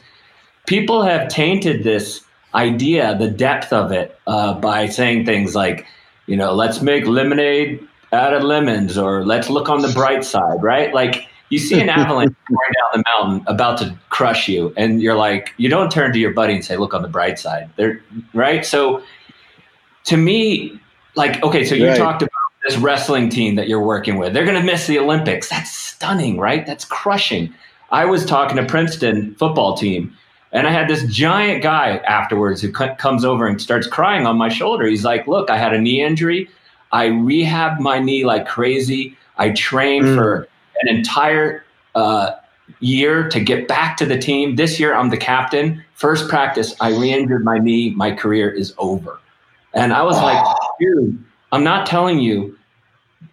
[0.68, 2.24] people have tainted this
[2.56, 5.86] idea, the depth of it, uh, by saying things like,
[6.28, 10.62] you know, let's make lemonade out of lemons or let's look on the bright side,
[10.62, 10.94] right?
[10.94, 15.16] Like you see an avalanche going down the mountain about to crush you, and you're
[15.16, 17.70] like, you don't turn to your buddy and say, look on the bright side.
[17.76, 18.02] They're
[18.34, 18.66] right.
[18.66, 19.04] So
[20.06, 20.80] to me,
[21.16, 21.98] like, okay, so you right.
[21.98, 22.33] talked about
[22.64, 24.34] this wrestling team that you're working with.
[24.34, 25.50] They're going to miss the Olympics.
[25.50, 26.66] That's stunning, right?
[26.66, 27.54] That's crushing.
[27.92, 30.16] I was talking to Princeton football team,
[30.52, 34.38] and I had this giant guy afterwards who c- comes over and starts crying on
[34.38, 34.86] my shoulder.
[34.86, 36.50] He's like, "Look, I had a knee injury.
[36.92, 39.18] I rehabbed my knee like crazy.
[39.38, 40.16] I trained mm.
[40.16, 40.48] for
[40.82, 41.64] an entire
[41.96, 42.32] uh,
[42.80, 44.56] year to get back to the team.
[44.56, 45.84] This year, I'm the captain.
[45.96, 47.92] First practice, I re-injured my knee.
[47.92, 49.20] My career is over."
[49.74, 50.44] And I was like,
[50.80, 51.24] "Dude."
[51.54, 52.58] I'm not telling you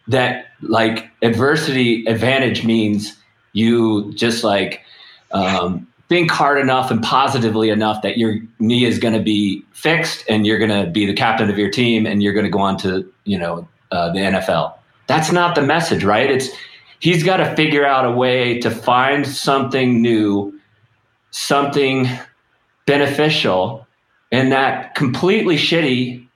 [0.08, 3.16] that like adversity advantage means
[3.54, 4.82] you just like
[5.32, 10.22] um, think hard enough and positively enough that your knee is going to be fixed
[10.28, 12.58] and you're going to be the captain of your team and you're going to go
[12.58, 14.74] on to you know uh, the NFL.
[15.06, 16.30] That's not the message, right?
[16.30, 16.50] It's
[16.98, 20.60] he's got to figure out a way to find something new,
[21.30, 22.06] something
[22.84, 23.86] beneficial
[24.30, 26.26] in that completely shitty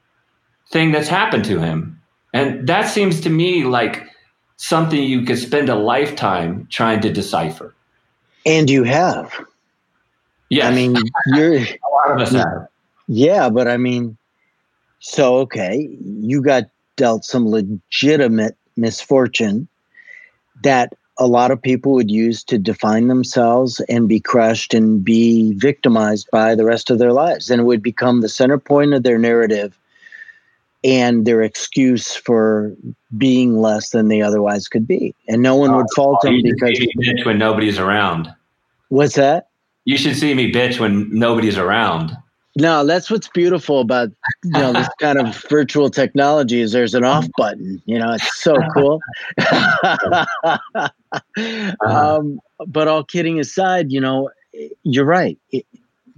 [0.70, 2.00] thing that's happened to him.
[2.32, 4.08] And that seems to me like
[4.56, 7.74] something you could spend a lifetime trying to decipher.
[8.46, 9.32] And you have.
[10.48, 10.68] Yeah.
[10.68, 10.96] I mean,
[11.26, 12.68] you're a lot of us have.
[13.06, 14.16] Yeah, but I mean,
[14.98, 16.64] so okay, you got
[16.96, 19.68] dealt some legitimate misfortune
[20.62, 25.52] that a lot of people would use to define themselves and be crushed and be
[25.54, 27.50] victimized by the rest of their lives.
[27.50, 29.78] And it would become the center point of their narrative
[30.84, 32.74] and their excuse for
[33.16, 35.14] being less than they otherwise could be.
[35.28, 38.32] And no one would fault them because bitch when nobody's around.
[38.90, 39.48] What's that?
[39.86, 42.16] You should see me bitch when nobody's around.
[42.56, 44.10] No, that's what's beautiful about
[44.44, 47.82] you know this kind of virtual technology is there's an off button.
[47.84, 49.00] You know, it's so cool.
[51.84, 54.30] um, but all kidding aside, you know,
[54.84, 55.36] you're right.
[55.50, 55.66] It,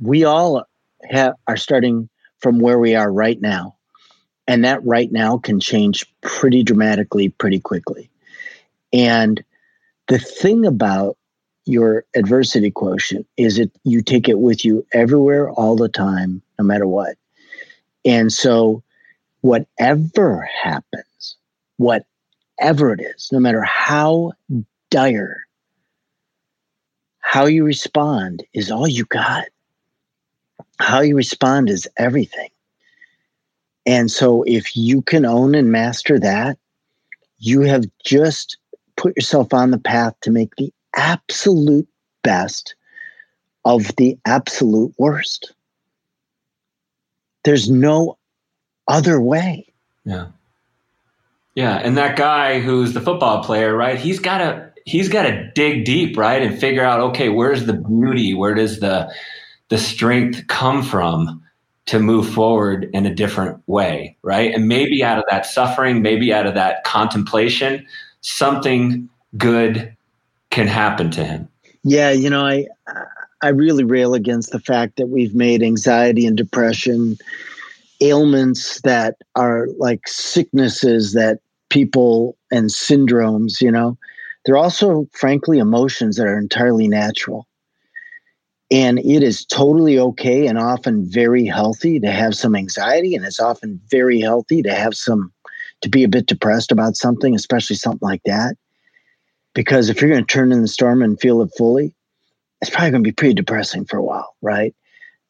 [0.02, 0.66] we all
[1.10, 3.74] have are starting from where we are right now,
[4.48, 8.10] and that right now can change pretty dramatically, pretty quickly.
[8.92, 9.42] And
[10.08, 11.16] the thing about
[11.64, 16.64] your adversity quotient is it you take it with you everywhere all the time no
[16.64, 17.16] matter what.
[18.04, 18.82] And so
[19.40, 21.36] whatever happens
[21.76, 24.32] whatever it is no matter how
[24.90, 25.46] dire
[27.26, 29.46] how you respond is all you got.
[30.78, 32.50] How you respond is everything
[33.86, 36.58] and so if you can own and master that
[37.38, 38.58] you have just
[38.96, 41.88] put yourself on the path to make the absolute
[42.22, 42.74] best
[43.64, 45.52] of the absolute worst.
[47.44, 48.18] There's no
[48.88, 49.72] other way.
[50.04, 50.26] Yeah.
[51.54, 53.98] Yeah, and that guy who's the football player, right?
[53.98, 56.42] He's got to he's got to dig deep, right?
[56.42, 58.34] And figure out okay, where's the beauty?
[58.34, 59.10] Where does the
[59.68, 61.42] the strength come from
[61.86, 64.52] to move forward in a different way, right?
[64.52, 67.86] And maybe out of that suffering, maybe out of that contemplation,
[68.20, 69.94] something good
[70.50, 71.48] can happen to him.
[71.84, 72.66] Yeah, you know, I
[73.42, 77.16] I really rail against the fact that we've made anxiety and depression
[78.00, 83.96] ailments that are like sicknesses that people and syndromes, you know.
[84.44, 87.45] They're also frankly emotions that are entirely natural.
[88.70, 93.38] And it is totally okay and often very healthy to have some anxiety and it's
[93.38, 95.32] often very healthy to have some
[95.82, 98.56] to be a bit depressed about something, especially something like that.
[99.54, 101.94] Because if you're going to turn in the storm and feel it fully,
[102.60, 104.74] it's probably going to be pretty depressing for a while, right?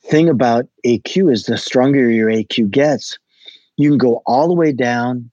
[0.05, 3.19] Thing about AQ is the stronger your AQ gets,
[3.77, 5.31] you can go all the way down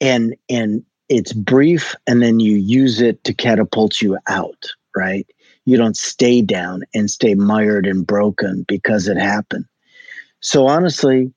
[0.00, 4.66] and and it's brief and then you use it to catapult you out,
[4.96, 5.26] right?
[5.64, 9.64] You don't stay down and stay mired and broken because it happened.
[10.40, 11.32] So honestly,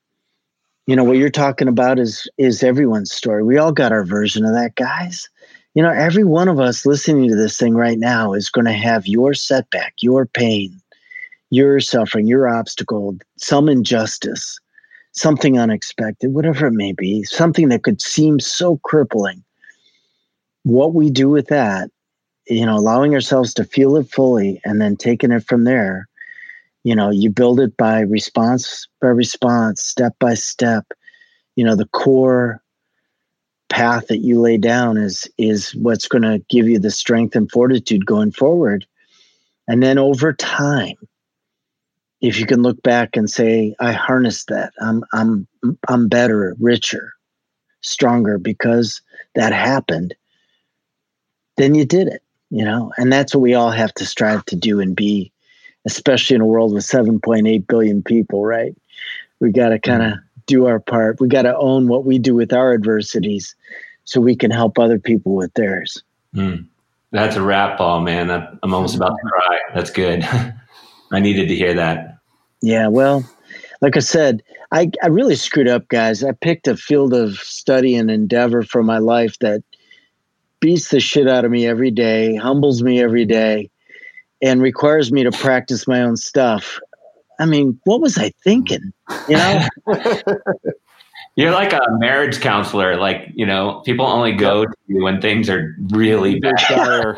[0.87, 3.43] you know what you're talking about is is everyone's story.
[3.43, 5.29] We all got our version of that, guys
[5.75, 8.71] you know, every one of us listening to this thing right now is going to
[8.71, 10.81] have your setback, your pain,
[11.49, 14.57] your suffering, your obstacle, some injustice,
[15.11, 19.43] something unexpected, whatever it may be, something that could seem so crippling.
[20.63, 21.91] What we do with that,
[22.47, 26.07] you know, allowing ourselves to feel it fully and then taking it from there,
[26.83, 30.85] you know, you build it by response by response, step by step.
[31.55, 32.61] You know, the core
[33.69, 37.49] path that you lay down is is what's going to give you the strength and
[37.51, 38.85] fortitude going forward.
[39.67, 40.95] And then over time
[42.21, 44.73] if you can look back and say i harnessed that.
[44.81, 45.47] I'm i'm
[45.87, 47.13] i'm better richer
[47.81, 49.01] stronger because
[49.35, 50.15] that happened
[51.57, 54.55] then you did it you know and that's what we all have to strive to
[54.55, 55.31] do and be
[55.85, 58.75] especially in a world with 7.8 billion people right
[59.39, 60.13] we got to kind of
[60.45, 61.19] do our part.
[61.19, 63.55] We got to own what we do with our adversities
[64.03, 66.03] so we can help other people with theirs.
[66.35, 66.67] Mm.
[67.11, 68.29] That's a wrap Paul, man.
[68.29, 69.59] I'm almost about to cry.
[69.73, 70.23] That's good.
[71.11, 72.17] I needed to hear that.
[72.61, 73.23] Yeah, well,
[73.81, 76.23] like I said, I, I really screwed up, guys.
[76.23, 79.63] I picked a field of study and endeavor for my life that
[80.65, 83.69] beats the shit out of me every day, humbles me every day,
[84.41, 86.79] and requires me to practice my own stuff.
[87.39, 88.91] I mean, what was I thinking?
[89.29, 89.67] You know?
[91.35, 92.97] You're like a marriage counselor.
[92.97, 96.55] Like, you know, people only go to you when things are really bad.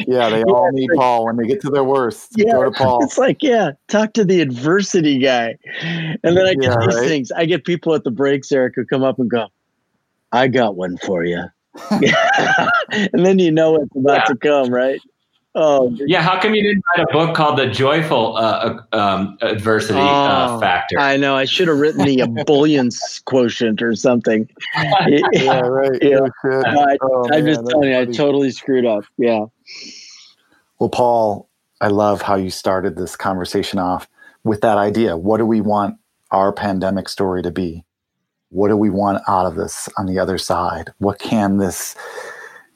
[0.06, 2.34] yeah, they all need Paul when they get to their worst.
[2.36, 3.02] Yeah, go to Paul.
[3.06, 5.56] It's like, yeah, talk to the adversity guy.
[5.82, 7.08] And then I get yeah, these right?
[7.08, 7.32] things.
[7.32, 9.48] I get people at the breaks, Erik, who come up and go,
[10.34, 11.46] I got one for you.
[11.92, 14.24] and then you know it's about yeah.
[14.26, 15.00] to come, right?
[15.60, 16.22] Oh, yeah.
[16.22, 20.56] How come you didn't write a book called The Joyful uh, uh um, Adversity uh,
[20.56, 21.00] oh, Factor?
[21.00, 21.36] I know.
[21.36, 24.48] I should have written the ebullience quotient or something.
[25.34, 25.98] yeah, right.
[26.02, 26.28] Yeah.
[26.44, 29.06] I, oh, I'm just telling you, I totally screwed up.
[29.18, 29.46] Yeah.
[30.80, 31.50] Well, Paul,
[31.82, 34.08] I love how you started this conversation off
[34.44, 35.18] with that idea.
[35.18, 35.96] What do we want
[36.30, 37.84] our pandemic story to be?
[38.50, 40.92] What do we want out of this on the other side?
[41.00, 41.96] What can this,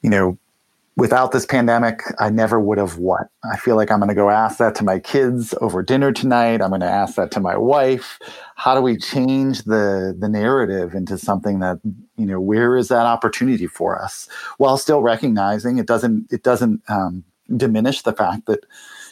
[0.02, 0.38] you know,
[0.98, 3.28] without this pandemic, I never would have what?
[3.50, 6.62] I feel like I'm going to go ask that to my kids over dinner tonight.
[6.62, 8.20] I'm going to ask that to my wife.
[8.56, 11.80] How do we change the the narrative into something that,
[12.18, 16.82] you know, where is that opportunity for us while still recognizing it doesn't it doesn't
[16.90, 17.24] um,
[17.56, 18.66] diminish the fact that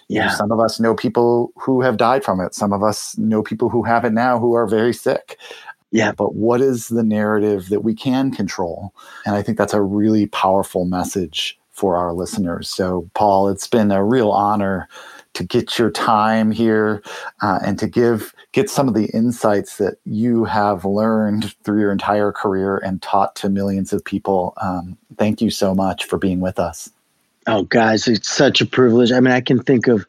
[0.10, 0.26] yeah.
[0.26, 2.54] know, some of us know people who have died from it.
[2.56, 5.38] Some of us know people who have it now who are very sick.
[5.92, 8.94] Yeah, but what is the narrative that we can control?
[9.26, 12.70] And I think that's a really powerful message for our listeners.
[12.70, 14.88] So, Paul, it's been a real honor
[15.34, 17.02] to get your time here
[17.42, 21.92] uh, and to give get some of the insights that you have learned through your
[21.92, 24.54] entire career and taught to millions of people.
[24.58, 26.90] Um, thank you so much for being with us.
[27.48, 29.12] Oh, guys, it's such a privilege.
[29.12, 30.06] I mean, I can think of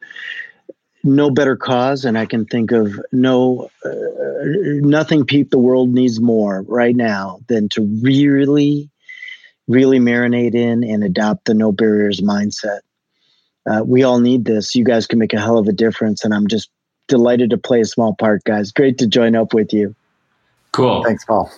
[1.03, 3.90] no better cause, and I can think of no uh,
[4.42, 5.24] nothing.
[5.24, 8.90] Pete, the world needs more right now than to really,
[9.68, 12.80] really marinate in and adopt the no barriers mindset.
[13.68, 14.74] Uh, we all need this.
[14.74, 16.70] You guys can make a hell of a difference, and I'm just
[17.09, 18.72] delighted to play a small part, guys.
[18.72, 19.94] Great to join up with you.
[20.72, 21.03] Cool.
[21.05, 21.51] Thanks, Paul.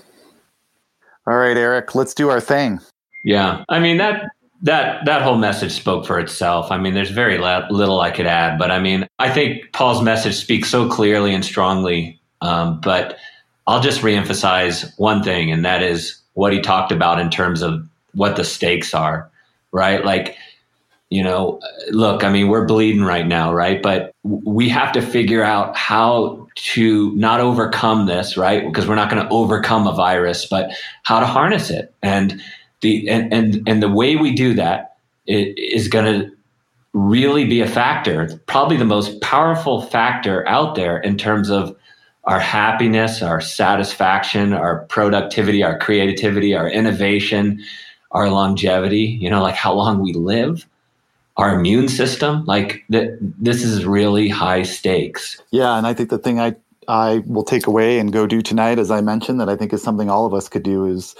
[1.26, 2.80] All right, Erik, let's do our thing.
[3.24, 3.64] Yeah.
[3.68, 4.30] I mean, that
[4.62, 6.70] that that whole message spoke for itself.
[6.70, 10.36] I mean, there's very little I could add, but I mean, I think Paul's message
[10.36, 12.20] speaks so clearly and strongly.
[12.40, 13.18] Um, but
[13.66, 17.86] I'll just reemphasize one thing, and that is what he talked about in terms of
[18.14, 19.30] what the stakes are,
[19.70, 20.04] right?
[20.04, 20.36] Like,
[21.10, 21.60] you know,
[21.90, 23.82] look, I mean, we're bleeding right now, right?
[23.82, 28.64] But we have to figure out how to not overcome this, right?
[28.64, 30.70] Because we're not going to overcome a virus, but
[31.02, 32.40] how to harness it and
[32.82, 36.30] the and and, and the way we do that is going to
[36.92, 41.74] really be a factor probably the most powerful factor out there in terms of
[42.24, 47.62] our happiness our satisfaction our productivity our creativity our innovation
[48.10, 50.66] our longevity you know like how long we live
[51.38, 55.40] our immune system like that this is really high stakes.
[55.50, 56.54] Yeah and i think the thing i
[56.88, 59.82] i will take away and go do tonight as i mentioned that i think is
[59.82, 61.14] something all of us could do is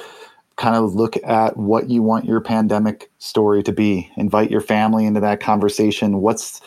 [0.57, 4.11] kind of look at what you want your pandemic story to be.
[4.17, 6.21] Invite your family into that conversation.
[6.21, 6.61] What's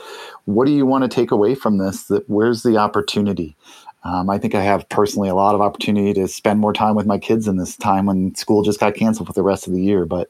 [0.46, 2.04] what do you want to take away from this?
[2.06, 3.56] That where's the opportunity?
[4.04, 7.08] Um, i think i have personally a lot of opportunity to spend more time with
[7.08, 9.82] my kids in this time when school just got canceled for the rest of the
[9.82, 10.06] year.
[10.06, 10.30] But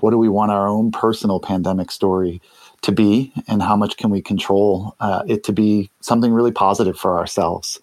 [0.00, 2.42] what do we want our own personal pandemic story
[2.82, 6.98] to be and how much can we control uh, it to be something really positive
[6.98, 7.80] for ourselves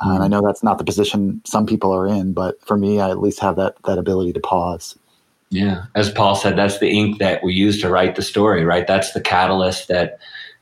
[0.00, 3.00] uh, and I know that's not the position some people are in, but for me,
[3.00, 4.98] I at least have that that ability to pause.
[5.50, 8.86] Yeah, as Paul said, that's the ink that we use to write the story, right?
[8.86, 10.18] That's the catalyst that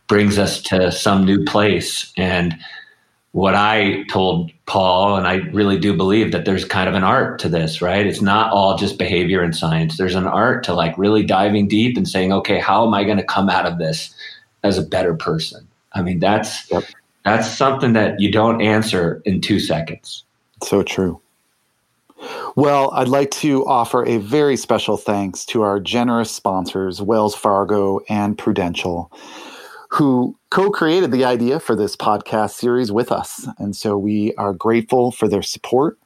[0.07, 2.13] brings us to some new place.
[2.17, 2.57] And
[3.33, 7.39] what I told Paul, and I really do believe that there's kind of an art
[7.41, 8.07] to this, right?
[8.07, 9.99] It's not all just behavior and science.
[9.99, 13.19] There's an art to like really diving deep and saying, okay, how am I going
[13.19, 14.15] to come out of this
[14.63, 15.69] as a better person?
[15.93, 16.85] I mean, that's yep.
[17.27, 20.25] That's something that you don't answer in two seconds.
[20.63, 21.21] So true.
[22.55, 27.99] Well, I'd like to offer a very special thanks to our generous sponsors, Wells Fargo
[28.09, 29.11] and Prudential,
[29.91, 33.49] who co created the idea for this podcast series with us.
[33.59, 35.99] And so we are grateful for their support.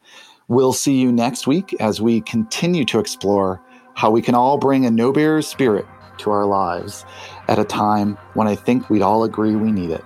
[0.48, 3.62] We'll see you next week as we continue to explore
[3.92, 7.04] how we can all bring a no barriers spirit to our lives
[7.48, 10.02] at a time when I think we'd all agree we need it.